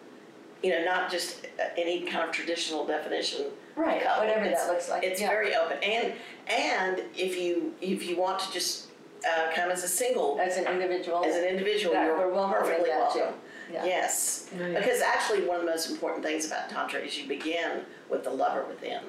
you 0.62 0.70
know, 0.70 0.84
not 0.84 1.10
just 1.10 1.46
any 1.76 2.02
kind 2.02 2.28
of 2.28 2.32
traditional 2.34 2.86
definition. 2.86 3.46
Of 3.76 3.82
Right, 3.82 4.02
couple. 4.02 4.24
whatever 4.26 4.44
It's- 4.44 4.64
that 4.66 4.72
looks 4.72 4.88
like. 4.90 5.02
It's 5.02 5.20
yeah. 5.20 5.28
very 5.28 5.54
open, 5.54 5.78
and, 5.82 6.12
and 6.48 7.02
if 7.16 7.36
you, 7.38 7.74
if 7.80 8.06
you 8.08 8.16
want 8.16 8.38
to 8.40 8.52
just, 8.52 8.88
uh, 9.26 9.52
come 9.54 9.70
as 9.70 9.84
a 9.84 9.88
single, 9.88 10.38
As 10.40 10.56
an 10.56 10.66
individual. 10.66 11.24
as 11.24 11.36
an 11.36 11.44
individual, 11.44 11.94
that 11.94 12.06
you're 12.06 12.18
we're 12.18 12.32
welcome 12.32 12.60
perfectly 12.62 12.90
that 12.90 13.12
too. 13.12 13.18
welcome. 13.20 13.38
Yeah. 13.72 13.84
Yes, 13.84 14.48
Nice. 14.58 14.76
because 14.78 15.00
actually, 15.00 15.42
one 15.46 15.56
of 15.60 15.64
the 15.64 15.70
most 15.70 15.88
important 15.90 16.24
things 16.24 16.46
about 16.46 16.68
Tantra 16.68 17.00
is 17.00 17.16
you 17.18 17.26
begin 17.28 17.82
with 18.10 18.24
the 18.24 18.30
lover 18.30 18.64
within. 18.64 19.00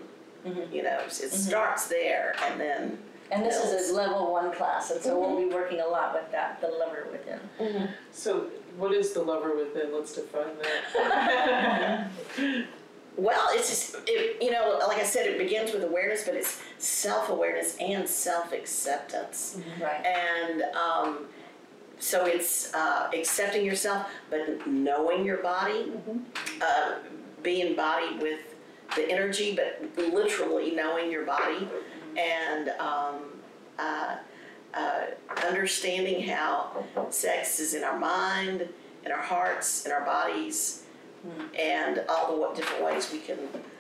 Mhm. 0.46 0.72
You 0.72 0.84
know, 0.84 1.00
it 1.00 1.12
starts 1.12 1.88
there 1.88 2.36
and 2.46 2.60
then. 2.62 2.98
And 3.32 3.44
this 3.44 3.56
is 3.64 3.90
a 3.90 3.94
level 3.96 4.32
one 4.32 4.54
class, 4.54 4.92
and 4.92 5.02
so 5.02 5.18
we'll 5.20 5.36
be 5.38 5.46
working 5.54 5.80
a 5.80 5.88
lot 5.88 6.14
with 6.14 6.30
that, 6.32 6.62
the 6.62 6.68
lover 6.68 7.08
within. 7.12 7.90
So 8.12 8.48
what 8.78 8.94
is 8.94 9.14
the 9.14 9.24
lover 9.24 9.56
within? 9.56 9.92
Let's 9.94 10.14
define 10.14 10.56
that. 10.62 12.12
Well, 13.16 13.50
it's 13.52 13.70
just, 13.70 13.96
it, 14.08 14.42
you 14.42 14.52
know, 14.52 14.80
like 14.88 14.98
I 14.98 15.04
said, 15.04 15.28
it 15.28 15.38
begins 15.38 15.72
with 15.72 15.84
awareness, 15.84 16.24
but 16.26 16.36
it's 16.36 16.62
self 16.80 17.30
awareness 17.30 17.78
and 17.80 18.08
self 18.08 18.52
acceptance. 18.54 19.60
Right. 19.80 20.04
And 20.06 20.64
um, 20.76 21.26
so 22.00 22.26
it's 22.26 22.74
uh, 22.74 23.10
accepting 23.14 23.66
yourself, 23.66 24.08
but 24.30 24.66
knowing 24.68 25.26
your 25.26 25.38
body, 25.38 25.92
uh, 26.62 26.96
being 27.44 27.76
body 27.76 28.18
with 28.20 28.56
the 28.96 29.10
energy, 29.10 29.56
but 29.56 29.90
literally 29.98 30.72
knowing 30.72 31.12
your 31.12 31.26
body 31.26 31.68
and 32.18 32.70
um, 32.80 33.16
uh, 33.80 34.18
uh, 34.74 35.02
understanding 35.46 36.28
how 36.28 36.84
sex 37.10 37.60
is 37.60 37.74
in 37.74 37.84
our 37.84 37.98
mind, 37.98 38.68
in 39.06 39.12
our 39.12 39.22
hearts, 39.22 39.86
in 39.86 39.92
our 39.92 40.04
bodies, 40.04 40.83
and 41.60 42.04
all 42.10 42.32
the 42.34 42.38
what 42.42 42.56
different 42.56 42.84
ways 42.84 43.12
we 43.12 43.20
can 43.20 43.38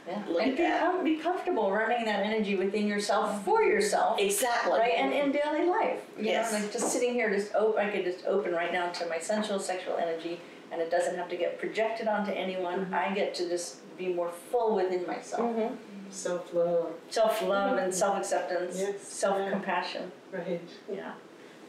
Yeah. 0.08 0.21
look 0.27 0.41
and 0.41 0.51
at 0.51 0.58
be, 0.58 0.63
that. 0.63 0.82
com- 0.82 1.03
be 1.03 1.17
comfortable 1.17 1.71
running 1.71 2.06
that 2.06 2.25
energy 2.25 2.56
within 2.56 2.88
yourself 2.88 3.43
for 3.45 3.63
yourself. 3.63 4.19
Exactly. 4.19 4.79
Right, 4.79 4.93
and 4.97 5.13
in 5.13 5.32
daily 5.32 5.65
life, 5.65 5.99
you 6.17 6.25
Yes. 6.25 6.51
know, 6.51 6.60
like 6.60 6.71
just 6.71 6.91
sitting 6.91 7.13
here, 7.13 7.29
just 7.29 7.53
open, 7.56 7.86
I 7.86 7.89
could 7.91 8.03
just 8.06 8.25
open 8.25 8.53
right 8.53 8.71
now 8.71 8.89
to 8.91 9.06
my 9.08 9.19
sensual 9.19 9.60
sexual 9.60 9.97
energy, 9.97 10.39
and 10.71 10.82
it 10.82 10.89
doesn't 10.91 11.15
have 11.15 11.29
to 11.29 11.36
get 11.38 11.58
projected 11.60 12.08
onto 12.08 12.32
anyone. 12.32 12.93
I 12.93 13.13
get 13.13 13.34
to 13.36 13.47
just 13.49 13.77
be 13.97 14.08
more 14.13 14.29
full 14.51 14.75
within 14.75 15.06
myself. 15.08 15.41
Mhm. 15.56 15.77
Self-love, 16.10 16.91
Self-love 17.10 17.77
and 17.77 17.93
self-acceptance, 17.93 18.79
Yes, 18.79 19.01
self-compassion. 19.01 20.12
right. 20.32 20.62
Yeah. 20.91 21.13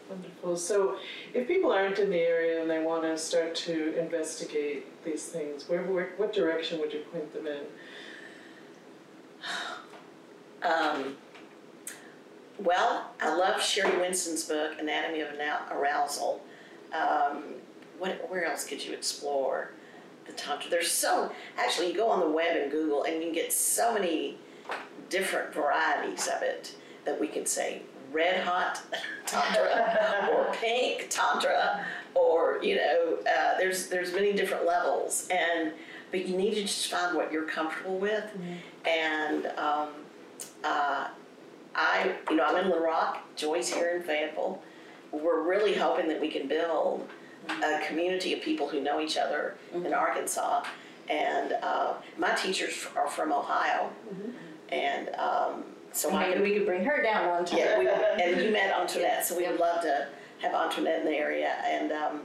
Wonderful. 0.08 0.56
So, 0.56 0.96
if 1.32 1.48
people 1.48 1.72
aren't 1.72 1.98
in 1.98 2.10
the 2.10 2.18
area 2.18 2.60
and 2.60 2.70
they 2.70 2.82
want 2.82 3.04
to 3.04 3.16
start 3.16 3.54
to 3.56 3.98
investigate 3.98 5.02
these 5.04 5.24
things, 5.26 5.68
where, 5.68 5.82
where 5.84 6.10
what 6.18 6.32
direction 6.32 6.78
would 6.80 6.92
you 6.92 7.00
point 7.12 7.32
them 7.32 7.46
in? 7.46 7.62
Um, 10.64 11.16
well, 12.58 13.10
I 13.20 13.36
love 13.36 13.56
Sheri 13.56 14.00
Winston's 14.00 14.44
book, 14.44 14.78
Anatomy 14.78 15.20
of 15.20 15.28
Arousal. 15.70 16.40
Um, 16.94 17.42
what, 17.98 18.30
where 18.30 18.46
else 18.46 18.64
could 18.64 18.82
you 18.84 18.94
explore 18.94 19.72
the 20.26 20.32
tantra? 20.32 20.70
There's 20.70 20.90
so 20.90 21.30
actually 21.58 21.88
you 21.90 21.96
go 21.96 22.08
on 22.08 22.20
the 22.20 22.30
web 22.30 22.56
and 22.56 22.70
Google 22.70 23.04
and 23.04 23.16
you 23.16 23.20
can 23.20 23.32
get 23.32 23.52
so 23.52 23.92
many 23.92 24.38
different 25.10 25.52
varieties 25.52 26.28
of 26.28 26.42
it 26.42 26.74
that 27.04 27.20
we 27.20 27.26
can 27.26 27.44
say 27.44 27.82
red 28.14 28.42
hot 28.44 28.80
tantra 29.26 30.30
or 30.32 30.54
pink 30.54 31.08
tantra 31.10 31.84
or 32.14 32.60
you 32.62 32.76
know 32.76 33.18
uh, 33.26 33.58
there's 33.58 33.88
there's 33.88 34.12
many 34.14 34.32
different 34.32 34.64
levels 34.64 35.28
and 35.30 35.72
but 36.10 36.26
you 36.26 36.36
need 36.36 36.54
to 36.54 36.62
just 36.62 36.90
find 36.90 37.16
what 37.16 37.32
you're 37.32 37.46
comfortable 37.46 37.98
with 37.98 38.24
and 38.86 39.46
um, 39.58 39.88
uh, 40.62 41.08
I, 41.74 42.14
you 42.30 42.36
know, 42.36 42.44
I'm 42.44 42.56
in 42.56 42.68
Little 42.68 42.84
Rock, 42.84 43.18
Joy's 43.36 43.72
here 43.72 43.96
in 43.96 44.02
Fayetteville. 44.02 44.62
We're 45.12 45.42
really 45.42 45.74
hoping 45.74 46.08
that 46.08 46.20
we 46.20 46.28
can 46.28 46.48
build 46.48 47.08
a 47.48 47.86
community 47.86 48.32
of 48.32 48.42
people 48.42 48.68
who 48.68 48.80
know 48.80 49.00
each 49.00 49.16
other 49.16 49.56
in 49.72 49.92
Arkansas. 49.92 50.64
And 51.08 51.52
uh, 51.62 51.94
my 52.16 52.32
teachers 52.34 52.86
are 52.96 53.08
from 53.08 53.32
Ohio. 53.32 53.90
And 54.70 55.08
um, 55.16 55.64
so 55.94 56.10
I 56.14 56.28
Maybe 56.28 56.42
we 56.42 56.52
could 56.58 56.66
bring 56.66 56.84
her 56.84 57.02
down 57.02 57.30
one 57.30 57.44
time. 57.46 57.58
yeah, 57.60 57.78
we, 57.78 57.88
and 57.88 58.40
you 58.42 58.50
met 58.50 58.78
Antoinette, 58.78 59.24
so 59.24 59.36
we 59.36 59.46
would 59.48 59.58
love 59.60 59.80
to 59.82 60.08
have 60.42 60.52
Antoinette 60.54 61.00
in 61.00 61.06
the 61.06 61.12
area. 61.16 61.54
And 61.64 61.92
um, 61.92 62.20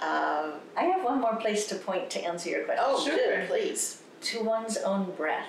uh, 0.00 0.50
I 0.76 0.84
have 0.84 1.02
one 1.04 1.20
more 1.20 1.36
place 1.36 1.66
to 1.68 1.76
point 1.76 2.10
to 2.10 2.20
answer 2.24 2.50
your 2.50 2.64
question. 2.64 2.84
oh, 2.86 3.02
Sure. 3.04 3.16
good, 3.16 3.48
please. 3.48 4.02
to 4.22 4.42
one's 4.42 4.76
own 4.78 5.10
breath. 5.16 5.46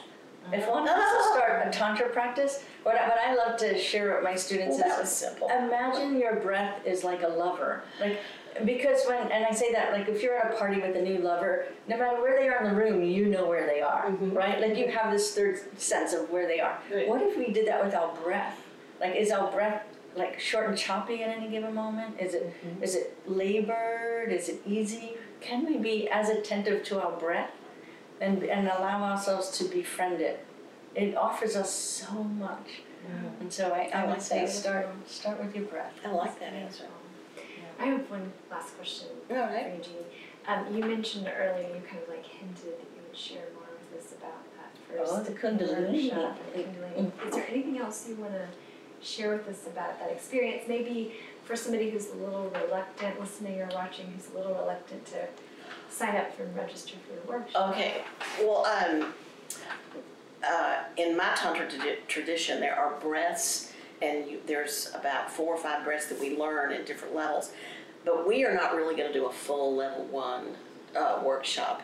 If 0.53 0.67
one 0.69 0.85
wants 0.85 1.11
to 1.11 1.33
start 1.39 1.67
a 1.67 1.71
tantra 1.71 2.07
practice, 2.09 2.63
what 2.83 2.95
I, 2.95 3.07
what 3.07 3.17
I 3.17 3.33
love 3.33 3.57
to 3.61 3.75
share 3.79 4.13
with 4.13 4.23
my 4.23 4.35
students 4.35 4.77
Well, 4.77 4.87
that 4.89 4.93
is 4.99 4.99
was 5.01 5.09
simple. 5.11 5.47
imagine 5.49 6.19
your 6.19 6.35
breath 6.35 6.85
is 6.85 7.03
like 7.03 7.23
a 7.23 7.27
lover. 7.27 7.81
Like 7.99 8.19
because 8.63 9.05
when 9.07 9.31
and 9.31 9.45
I 9.45 9.51
say 9.51 9.71
that 9.73 9.91
like 9.91 10.07
if 10.07 10.23
you're 10.23 10.37
at 10.37 10.53
a 10.53 10.57
party 10.57 10.79
with 10.79 10.95
a 10.95 11.01
new 11.01 11.17
lover, 11.17 11.65
no 11.87 11.97
matter 11.97 12.21
where 12.21 12.39
they 12.39 12.47
are 12.47 12.63
in 12.63 12.69
the 12.69 12.75
room, 12.75 13.03
you 13.03 13.25
know 13.25 13.47
where 13.47 13.65
they 13.65 13.81
are, 13.81 14.05
mm-hmm. 14.05 14.31
right? 14.31 14.59
Like 14.61 14.77
you 14.77 14.89
have 14.89 15.11
this 15.11 15.35
third 15.35 15.59
sense 15.79 16.13
of 16.13 16.29
where 16.29 16.47
they 16.47 16.59
are. 16.59 16.79
Right. 16.93 17.07
What 17.07 17.21
if 17.21 17.37
we 17.37 17.51
did 17.51 17.67
that 17.67 17.83
with 17.83 17.93
our 17.93 18.15
breath? 18.15 18.57
Like 18.99 19.15
is 19.15 19.31
our 19.31 19.51
breath 19.51 19.83
like 20.15 20.39
short 20.39 20.69
and 20.69 20.77
choppy 20.77 21.21
at 21.23 21.35
any 21.35 21.49
given 21.49 21.73
moment? 21.73 22.15
Is 22.19 22.33
it 22.33 22.53
mm-hmm. 22.65 22.83
is 22.83 22.95
it 22.95 23.17
labored? 23.25 24.31
Is 24.31 24.47
it 24.47 24.61
easy? 24.65 25.15
Can 25.41 25.65
we 25.65 25.77
be 25.77 26.07
as 26.09 26.29
attentive 26.29 26.83
to 26.85 27.03
our 27.03 27.17
breath 27.19 27.51
and 28.21 28.43
and 28.43 28.67
allow 28.67 29.03
ourselves 29.03 29.49
to 29.57 29.65
befriend 29.65 30.21
it? 30.21 30.45
It 30.95 31.17
offers 31.17 31.57
us 31.57 31.73
so 31.73 32.23
much. 32.23 32.83
And 33.39 33.53
so 33.53 33.69
I, 33.69 33.89
I, 33.93 34.03
I 34.03 34.07
would 34.07 34.21
say 34.21 34.47
start 34.47 34.87
start 35.07 35.43
with 35.43 35.55
your 35.55 35.65
breath. 35.65 35.93
I 36.03 36.11
like 36.11 36.39
that 36.39 36.53
answer. 36.53 36.85
I 37.79 37.85
have 37.85 38.09
one 38.09 38.31
last 38.49 38.75
question 38.77 39.07
All 39.29 39.47
for 39.47 39.53
you, 39.53 39.81
Jeannie. 39.81 40.05
Um, 40.47 40.73
you 40.75 40.81
mentioned 40.81 41.27
earlier, 41.27 41.67
you 41.67 41.81
kind 41.87 42.01
of 42.03 42.09
like 42.09 42.25
hinted 42.25 42.63
that 42.79 42.87
you 42.95 43.01
would 43.07 43.17
share 43.17 43.43
more 43.55 43.63
with 43.91 44.05
us 44.05 44.11
about 44.13 44.43
that 44.55 44.99
Oh, 44.99 45.17
first 45.17 45.25
the 45.25 45.31
Kundalini. 45.33 46.13
workshop. 46.15 46.37
the 46.53 46.59
Kundalini. 46.61 47.27
Is 47.27 47.35
there 47.35 47.47
anything 47.49 47.77
else 47.79 48.07
you 48.07 48.15
want 48.15 48.33
to 48.33 48.47
share 49.05 49.31
with 49.35 49.47
us 49.47 49.65
about 49.67 49.99
that 49.99 50.11
experience? 50.11 50.63
Maybe 50.67 51.13
for 51.43 51.55
somebody 51.55 51.89
who's 51.89 52.09
a 52.11 52.15
little 52.15 52.49
reluctant, 52.63 53.19
listening 53.19 53.59
or 53.61 53.69
watching, 53.73 54.11
who's 54.15 54.29
a 54.33 54.37
little 54.37 54.53
reluctant 54.53 55.05
to 55.07 55.27
sign 55.89 56.15
up 56.15 56.39
and 56.39 56.55
register 56.55 56.95
for 57.07 57.13
your 57.31 57.39
workshop. 57.39 57.71
Okay, 57.71 58.03
well, 58.39 58.65
um, 58.65 59.13
uh, 60.47 60.83
in 60.97 61.17
my 61.17 61.33
tantra 61.35 61.67
tradition, 62.07 62.59
there 62.59 62.75
are 62.75 62.99
breaths, 62.99 63.71
and 64.01 64.29
you, 64.29 64.39
there's 64.45 64.91
about 64.93 65.31
four 65.31 65.53
or 65.53 65.57
five 65.57 65.83
breaths 65.83 66.07
that 66.07 66.19
we 66.19 66.37
learn 66.37 66.71
at 66.71 66.85
different 66.85 67.15
levels. 67.15 67.51
But 68.03 68.27
we 68.27 68.45
are 68.45 68.53
not 68.53 68.75
really 68.75 68.95
going 68.95 69.11
to 69.11 69.17
do 69.17 69.25
a 69.25 69.31
full 69.31 69.75
level 69.75 70.05
one 70.05 70.55
uh, 70.95 71.21
workshop 71.23 71.81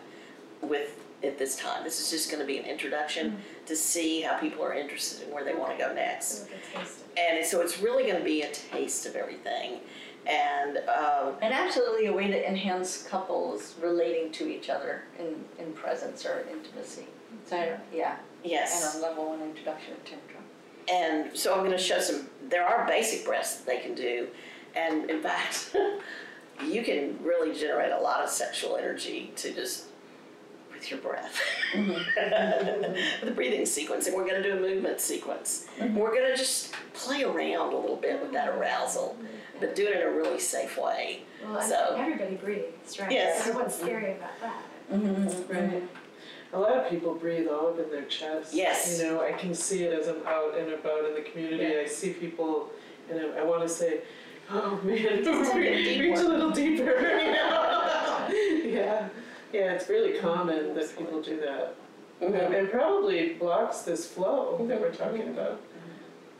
with 0.62 0.98
at 1.24 1.38
this 1.38 1.56
time. 1.56 1.84
This 1.84 2.00
is 2.00 2.10
just 2.10 2.30
going 2.30 2.42
to 2.42 2.48
be 2.48 2.58
an 2.58 2.66
introduction 2.66 3.38
to 3.66 3.76
see 3.76 4.22
how 4.22 4.38
people 4.40 4.64
are 4.64 4.74
interested 4.74 5.24
and 5.24 5.34
where 5.34 5.44
they 5.44 5.54
want 5.54 5.78
to 5.78 5.84
go 5.84 5.94
next. 5.94 6.48
So 6.48 6.48
it's 6.56 6.74
tasted. 6.74 7.20
And 7.20 7.46
so 7.46 7.62
it's 7.62 7.80
really 7.80 8.04
going 8.04 8.18
to 8.18 8.24
be 8.24 8.42
a 8.42 8.52
taste 8.52 9.06
of 9.06 9.16
everything. 9.16 9.80
And 10.26 10.78
um, 10.78 11.34
And 11.42 11.54
absolutely 11.54 12.08
a 12.08 12.14
way 12.14 12.28
to 12.28 12.48
enhance 12.48 13.04
couples 13.04 13.76
relating 13.82 14.32
to 14.34 14.48
each 14.48 14.70
other 14.70 15.04
in, 15.20 15.36
in 15.64 15.74
presence 15.74 16.26
or 16.26 16.46
intimacy. 16.52 17.08
So 17.46 17.78
yeah, 17.94 18.18
yes. 18.44 18.96
and 18.96 19.04
a 19.04 19.08
level 19.08 19.30
one 19.30 19.42
introduction 19.42 19.96
to 19.96 20.12
tantra. 20.12 20.41
And 20.90 21.36
so 21.36 21.54
I'm 21.54 21.60
going 21.60 21.72
to 21.72 21.78
show 21.78 22.00
some, 22.00 22.28
there 22.50 22.66
are 22.66 22.88
basic 22.88 23.26
breaths 23.26 23.58
that 23.58 23.66
they 23.66 23.80
can 23.80 23.96
do. 23.96 24.28
And 24.76 25.10
in 25.10 25.22
fact, 25.22 25.76
you 26.66 26.84
can 26.84 27.18
really 27.24 27.58
generate 27.58 27.92
a 27.92 28.00
lot 28.00 28.24
of 28.24 28.30
sexual 28.30 28.78
energy 28.78 29.32
to 29.38 29.54
just 29.54 29.86
with 30.74 30.90
your 30.90 31.00
breath. 31.00 31.40
Mm-hmm. 31.74 33.26
the 33.26 33.32
breathing 33.32 33.66
sequence. 33.66 34.08
And 34.08 34.16
we're 34.16 34.28
going 34.28 34.42
to 34.42 34.50
do 34.52 34.58
a 34.58 34.60
movement 34.60 35.00
sequence. 35.00 35.68
Mm-hmm. 35.80 35.96
We're 35.96 36.14
going 36.14 36.32
to 36.32 36.36
just 36.38 36.74
play 36.94 37.24
around 37.24 37.74
a 37.74 37.78
little 37.78 37.96
bit 37.98 38.22
with 38.22 38.32
that 38.34 38.50
arousal, 38.50 39.16
but 39.60 39.76
do 39.76 39.88
it 39.88 39.98
in 39.98 40.08
a 40.08 40.12
really 40.12 40.40
safe 40.40 40.78
way. 40.78 41.22
Well, 41.44 41.62
So- 41.62 41.96
everybody 41.98 42.36
breathes, 42.36 43.00
right? 43.00 43.12
Yes. 43.12 43.48
Everyone's 43.48 43.76
scary 43.76 44.14
about 44.14 44.40
that. 44.42 44.64
Mm-hmm. 44.92 45.54
Right. 45.54 45.84
A 46.54 46.60
lot 46.60 46.76
of 46.76 46.90
people 46.90 47.16
breathe 47.16 47.48
all 47.48 47.70
up 47.70 47.80
in 47.80 47.90
their 47.90 48.04
chest. 48.06 48.54
Yes. 48.54 49.00
You 49.00 49.06
know, 49.06 49.22
I 49.22 49.32
can 49.32 49.54
see 49.54 49.84
it 49.84 49.94
as 49.94 50.08
I'm 50.08 50.26
out 50.28 50.58
and 50.58 50.74
about 50.74 51.06
in 51.06 51.16
the 51.16 51.22
community. 51.22 51.78
I 51.78 51.86
see 51.86 52.12
people, 52.12 52.70
and 53.10 53.20
I, 53.20 53.40
I 53.40 53.44
want 53.44 53.62
to 53.62 53.70
say, 53.70 54.02
"Oh 54.50 54.80
man, 54.84 55.24
reach, 55.24 56.00
reach 56.00 56.18
a 56.18 56.24
little 56.24 56.52
deeper." 56.52 56.84
You 57.22 57.32
know? 57.32 58.28
yeah, 58.64 59.10
yeah. 59.54 59.72
It's 59.74 59.90
really 59.90 60.20
common 60.20 60.74
that 60.74 60.98
people 60.98 61.22
do 61.22 61.40
that, 61.40 61.76
mm-hmm. 62.22 62.34
and, 62.34 62.54
and 62.54 62.70
probably 62.70 63.34
blocks 63.34 63.82
this 63.82 64.06
flow 64.06 64.58
that 64.68 64.80
we're 64.80 64.90
mm-hmm. 64.90 65.04
talking 65.04 65.22
mm-hmm. 65.22 65.40
about. 65.40 65.62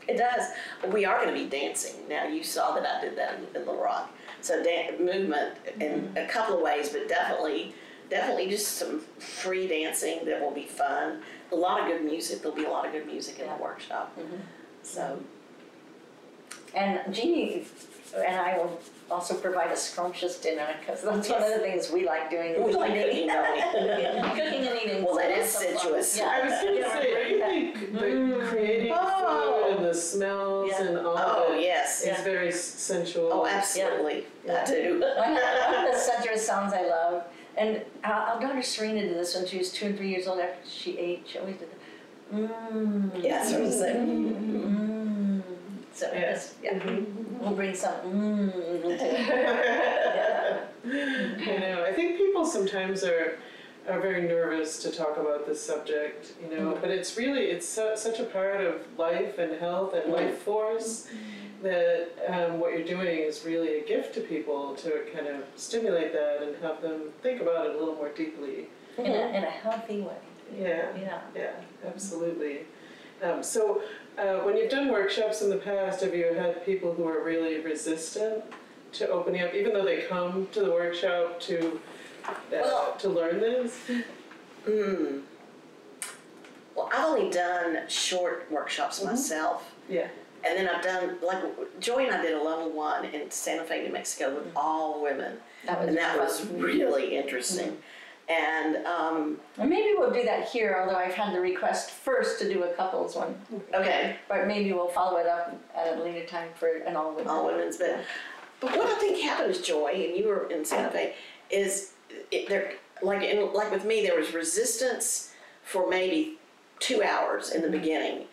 It 0.08 0.18
does. 0.18 0.48
We 0.92 1.04
are 1.04 1.22
going 1.22 1.34
to 1.34 1.44
be 1.44 1.48
dancing. 1.48 2.08
Now, 2.08 2.26
you 2.26 2.42
saw 2.42 2.72
that 2.74 2.84
I 2.84 3.00
did 3.00 3.16
that 3.16 3.38
in, 3.38 3.44
in 3.54 3.66
Little 3.66 3.82
Rock. 3.82 4.12
So, 4.40 4.62
dan- 4.62 5.04
movement 5.04 5.56
in 5.78 6.12
a 6.16 6.26
couple 6.26 6.56
of 6.56 6.62
ways, 6.62 6.88
but 6.88 7.08
definitely, 7.08 7.74
definitely 8.12 8.48
just 8.48 8.76
some 8.76 9.00
free 9.18 9.66
dancing 9.66 10.24
that 10.26 10.40
will 10.40 10.50
be 10.50 10.66
fun. 10.66 11.22
A 11.50 11.56
lot 11.56 11.80
of 11.80 11.86
good 11.88 12.04
music. 12.04 12.42
There'll 12.42 12.56
be 12.56 12.64
a 12.64 12.70
lot 12.70 12.86
of 12.86 12.92
good 12.92 13.06
music 13.06 13.38
in 13.38 13.46
Yeah. 13.46 13.56
the 13.56 13.62
workshop. 13.62 14.16
Mm-hmm. 14.18 14.36
So, 14.82 15.18
And 16.74 17.14
Jeannie 17.14 17.64
and 18.16 18.36
I 18.36 18.58
will 18.58 18.78
also 19.10 19.34
provide 19.34 19.70
a 19.70 19.76
scrumptious 19.76 20.38
dinner 20.38 20.66
because 20.80 21.00
that's 21.02 21.28
one 21.30 21.42
of 21.42 21.48
the 21.48 21.60
things 21.60 21.90
we 21.90 22.04
like 22.06 22.28
doing. 22.30 22.62
We 22.62 22.74
like 22.74 22.90
eating. 22.92 23.28
cooking. 23.28 24.22
Cooking 24.36 24.66
and 24.66 24.78
eating. 24.82 25.04
Well, 25.04 25.18
it 25.18 25.46
so 25.46 25.60
is 25.62 25.74
lots 25.74 25.84
of 25.84 25.92
fun. 25.92 26.02
sensuous. 26.02 26.18
Yeah. 26.18 26.30
I 26.34 26.44
was 26.44 26.52
going 26.62 26.74
to 26.74 26.80
Yeah. 26.80 27.00
say, 27.00 27.42
I 27.42 27.50
think 27.72 27.92
the 27.94 28.46
creating 28.48 28.92
Oh. 28.94 29.64
food 29.70 29.76
and 29.78 29.86
the 29.86 29.94
smells 29.94 30.70
Yeah. 30.72 30.82
and 30.82 30.98
all 31.06 31.16
oh, 31.18 31.48
of 31.48 31.54
it 31.54 31.62
yes. 31.62 32.04
is 32.04 32.18
very 32.20 32.52
sensual. 32.52 33.30
Oh, 33.32 33.46
absolutely. 33.46 34.26
I 34.50 34.64
do. 34.64 35.00
One 35.00 35.36
of 35.36 35.42
one 35.68 35.86
of 35.86 35.92
the 35.92 35.98
sensuous 35.98 36.46
sounds 36.46 36.72
I 36.74 36.82
love, 36.86 37.24
and 37.56 37.82
our, 38.04 38.12
our 38.12 38.40
daughter 38.40 38.62
Serena 38.62 39.02
did 39.02 39.16
this 39.16 39.34
when 39.34 39.46
she 39.46 39.58
was 39.58 39.72
two 39.72 39.86
and 39.86 39.96
three 39.96 40.08
years 40.10 40.26
old 40.26 40.40
after 40.40 40.68
she 40.68 40.98
ate. 40.98 41.26
She 41.26 41.38
always 41.38 41.56
did 41.56 41.68
the 41.70 42.36
mmm. 42.36 43.22
Yeah, 43.22 43.38
that's 43.38 43.52
what 43.52 43.62
I'm 43.62 43.70
saying. 43.70 45.42
Mmm. 45.42 45.42
So 45.92 46.10
Yes. 46.12 46.54
Mm. 46.54 46.56
Mm. 46.56 46.64
yeah, 46.64 46.78
mm-hmm. 46.78 47.38
we'll 47.44 47.54
bring 47.54 47.74
some 47.74 47.94
mmm. 47.94 48.84
into 48.84 48.98
it. 48.98 50.68
I 50.84 51.58
know. 51.58 51.84
I 51.84 51.92
think 51.92 52.16
people 52.16 52.44
sometimes 52.44 53.04
are 53.04 53.38
are 53.88 54.00
very 54.00 54.22
nervous 54.22 54.80
to 54.82 54.90
talk 54.90 55.16
about 55.16 55.46
this 55.46 55.60
subject, 55.60 56.34
you 56.40 56.56
know, 56.56 56.70
mm-hmm. 56.70 56.80
but 56.80 56.90
it's 56.90 57.16
really, 57.16 57.46
it's 57.46 57.68
su- 57.68 57.96
such 57.96 58.20
a 58.20 58.24
part 58.24 58.60
of 58.60 58.80
life 58.96 59.38
and 59.38 59.58
health 59.58 59.92
and 59.94 60.12
life 60.12 60.38
force 60.38 61.08
mm-hmm. 61.08 61.41
That 61.62 62.08
um, 62.28 62.60
what 62.60 62.72
you're 62.72 62.84
doing 62.86 63.18
is 63.20 63.44
really 63.44 63.78
a 63.78 63.84
gift 63.86 64.14
to 64.14 64.20
people 64.20 64.74
to 64.76 65.04
kind 65.14 65.26
of 65.26 65.42
stimulate 65.56 66.12
that 66.12 66.42
and 66.42 66.56
have 66.62 66.82
them 66.82 67.10
think 67.22 67.40
about 67.40 67.66
it 67.66 67.74
a 67.74 67.78
little 67.78 67.94
more 67.94 68.10
deeply. 68.10 68.66
In 68.98 69.06
a, 69.06 69.28
in 69.28 69.44
a 69.44 69.50
healthy 69.50 70.00
way. 70.02 70.16
Yeah. 70.58 70.88
Yeah. 70.98 71.20
Yeah, 71.34 71.52
absolutely. 71.86 72.60
Um, 73.22 73.42
so, 73.42 73.82
uh, 74.18 74.38
when 74.40 74.56
you've 74.56 74.70
done 74.70 74.88
workshops 74.90 75.40
in 75.42 75.48
the 75.48 75.56
past, 75.56 76.02
have 76.02 76.14
you 76.14 76.34
had 76.34 76.64
people 76.66 76.92
who 76.92 77.06
are 77.08 77.22
really 77.24 77.60
resistant 77.60 78.44
to 78.94 79.08
opening 79.08 79.42
up, 79.42 79.54
even 79.54 79.72
though 79.72 79.84
they 79.84 80.02
come 80.02 80.48
to 80.52 80.60
the 80.60 80.70
workshop 80.70 81.40
to 81.40 81.80
uh, 82.26 82.34
Well- 82.50 82.96
to 82.98 83.08
learn 83.08 83.40
this? 83.40 83.78
Hmm. 84.66 85.20
Well, 86.74 86.88
I've 86.92 87.04
only 87.04 87.30
done 87.30 87.78
short 87.88 88.46
workshops 88.50 89.02
myself. 89.04 89.72
Yeah. 89.88 90.08
And 90.44 90.58
then 90.58 90.68
I've 90.68 90.82
done, 90.82 91.18
like, 91.22 91.42
Joy 91.80 92.06
and 92.06 92.14
I 92.14 92.22
did 92.22 92.34
a 92.34 92.42
level 92.42 92.70
one 92.70 93.04
in 93.06 93.30
Santa 93.30 93.64
Fe, 93.64 93.84
New 93.86 93.92
Mexico 93.92 94.34
with 94.34 94.46
mm-hmm. 94.48 94.56
all 94.56 95.02
women. 95.02 95.36
That 95.66 95.80
was 95.80 95.88
And 95.88 95.96
that 95.98 96.18
was 96.18 96.46
really 96.46 97.16
interesting. 97.16 97.68
Mm-hmm. 97.68 97.76
And, 98.28 98.86
um, 98.86 99.40
maybe 99.58 99.94
we'll 99.96 100.12
do 100.12 100.24
that 100.24 100.48
here, 100.48 100.78
although 100.80 100.96
I've 100.96 101.14
had 101.14 101.34
the 101.34 101.40
request 101.40 101.90
first 101.90 102.38
to 102.40 102.48
do 102.48 102.62
a 102.62 102.72
couples 102.74 103.14
one. 103.14 103.34
okay, 103.74 104.16
But 104.28 104.46
maybe 104.46 104.72
we'll 104.72 104.88
follow 104.88 105.18
it 105.18 105.26
up 105.26 105.54
at 105.76 105.98
a 105.98 106.02
later 106.02 106.26
time 106.26 106.48
for 106.54 106.68
an 106.68 106.96
all 106.96 107.10
women. 107.14 107.28
all 107.28 107.46
women's, 107.46 107.76
but, 107.76 108.00
but 108.60 108.76
what 108.76 108.86
I 108.86 108.94
think 109.00 109.20
happens, 109.22 109.60
Joy, 109.60 109.88
and 109.88 110.16
you 110.16 110.28
were 110.28 110.50
in 110.50 110.64
Santa 110.64 110.90
Fe, 110.90 111.14
is 111.50 111.92
it, 112.30 112.48
there, 112.48 112.74
like, 113.02 113.22
in, 113.22 113.52
like 113.52 113.70
with 113.70 113.84
me, 113.84 114.02
there 114.06 114.18
was 114.18 114.32
resistance 114.32 115.32
for 115.64 115.88
maybe 115.88 116.38
two 116.78 117.02
hours 117.02 117.50
in 117.50 117.60
the 117.60 117.68
mm-hmm. 117.68 117.78
beginning. 117.78 118.24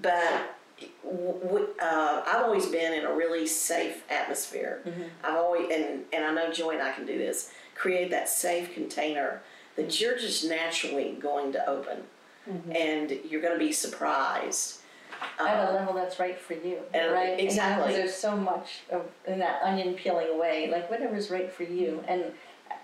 But 0.00 0.57
uh, 1.06 2.22
I've 2.26 2.42
always 2.44 2.66
been 2.66 2.92
in 2.92 3.04
a 3.04 3.12
really 3.14 3.46
safe 3.46 4.02
atmosphere. 4.10 4.82
I've 5.24 5.36
always, 5.36 5.70
and, 5.72 6.04
and 6.12 6.24
I 6.24 6.32
know 6.34 6.52
Joy 6.52 6.72
and 6.72 6.82
I 6.82 6.92
can 6.92 7.06
do 7.06 7.18
this, 7.18 7.52
create 7.74 8.10
that 8.10 8.28
safe 8.28 8.72
container 8.74 9.42
that 9.76 10.00
you're 10.00 10.16
just 10.18 10.44
naturally 10.44 11.16
going 11.20 11.52
to 11.52 11.68
open. 11.68 11.98
And 12.74 13.12
you're 13.28 13.42
going 13.42 13.52
to 13.52 13.58
be 13.58 13.72
surprised. 13.72 14.80
At 15.38 15.46
a 15.46 15.68
Um, 15.68 15.74
level 15.74 15.94
that's 15.94 16.18
right 16.20 16.38
for 16.38 16.54
you, 16.54 16.78
And- 16.94 17.12
right? 17.12 17.30
And, 17.30 17.40
you 17.40 17.46
exactly. 17.46 17.92
there's 17.92 18.14
so 18.14 18.36
much 18.36 18.80
of, 18.90 19.04
in 19.26 19.38
that 19.40 19.60
onion 19.62 19.94
peeling 19.94 20.28
away, 20.28 20.68
like 20.70 20.88
whatever's 20.90 21.28
right 21.30 21.52
for 21.52 21.64
you. 21.64 22.02
And 22.08 22.24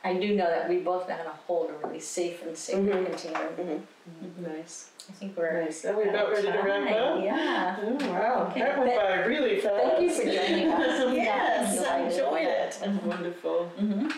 I 0.03 0.15
do 0.15 0.35
know 0.35 0.47
that 0.47 0.69
we 0.69 0.79
both 0.79 1.09
know 1.09 1.15
how 1.17 1.23
to 1.23 1.31
hold 1.47 1.71
a 1.71 1.87
really 1.87 2.01
safe 2.01 2.43
and 2.43 2.57
sacred 2.57 2.93
Mhm. 2.93 3.07
container. 3.07 3.81
Nice. 4.39 4.91
I 5.09 5.13
think 5.13 5.37
we're 5.37 5.65
Nice. 5.65 5.85
Are 5.85 5.97
we 5.97 6.05
out 6.05 6.15
about 6.15 6.31
ready 6.33 6.47
to 6.53 6.59
wrap 6.59 6.91
up? 6.91 7.23
Yeah. 7.25 7.77
Oh, 7.83 8.11
wow, 8.11 8.49
Okay. 8.51 8.61
that 8.61 8.79
went 8.79 8.97
by 9.01 9.25
really 9.27 9.61
fast. 9.61 9.75
Thank 9.85 10.01
you 10.03 10.11
for 10.11 10.23
joining 10.25 10.69
us. 10.73 11.15
Yes, 11.15 11.85
I 11.85 11.99
enjoyed 12.01 12.47
it. 12.47 13.05
Wonderful. 13.05 13.71
Mm-hmm. 13.81 14.09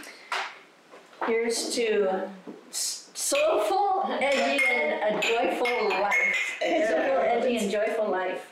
Here's 1.27 1.75
to 1.75 2.29
soulful, 2.71 4.05
edgy, 4.21 4.63
and 4.69 5.17
a 5.17 5.21
joyful 5.21 5.89
life. 5.89 6.59
Soulful, 6.61 7.19
edgy, 7.25 7.57
and 7.59 7.71
joyful 7.71 8.09
life. 8.11 8.51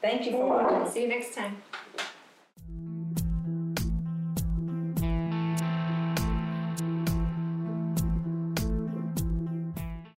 Thank 0.00 0.26
you 0.26 0.32
for 0.32 0.46
watching. 0.46 0.92
See 0.92 1.02
you 1.02 1.08
next 1.08 1.34
time. 1.34 1.56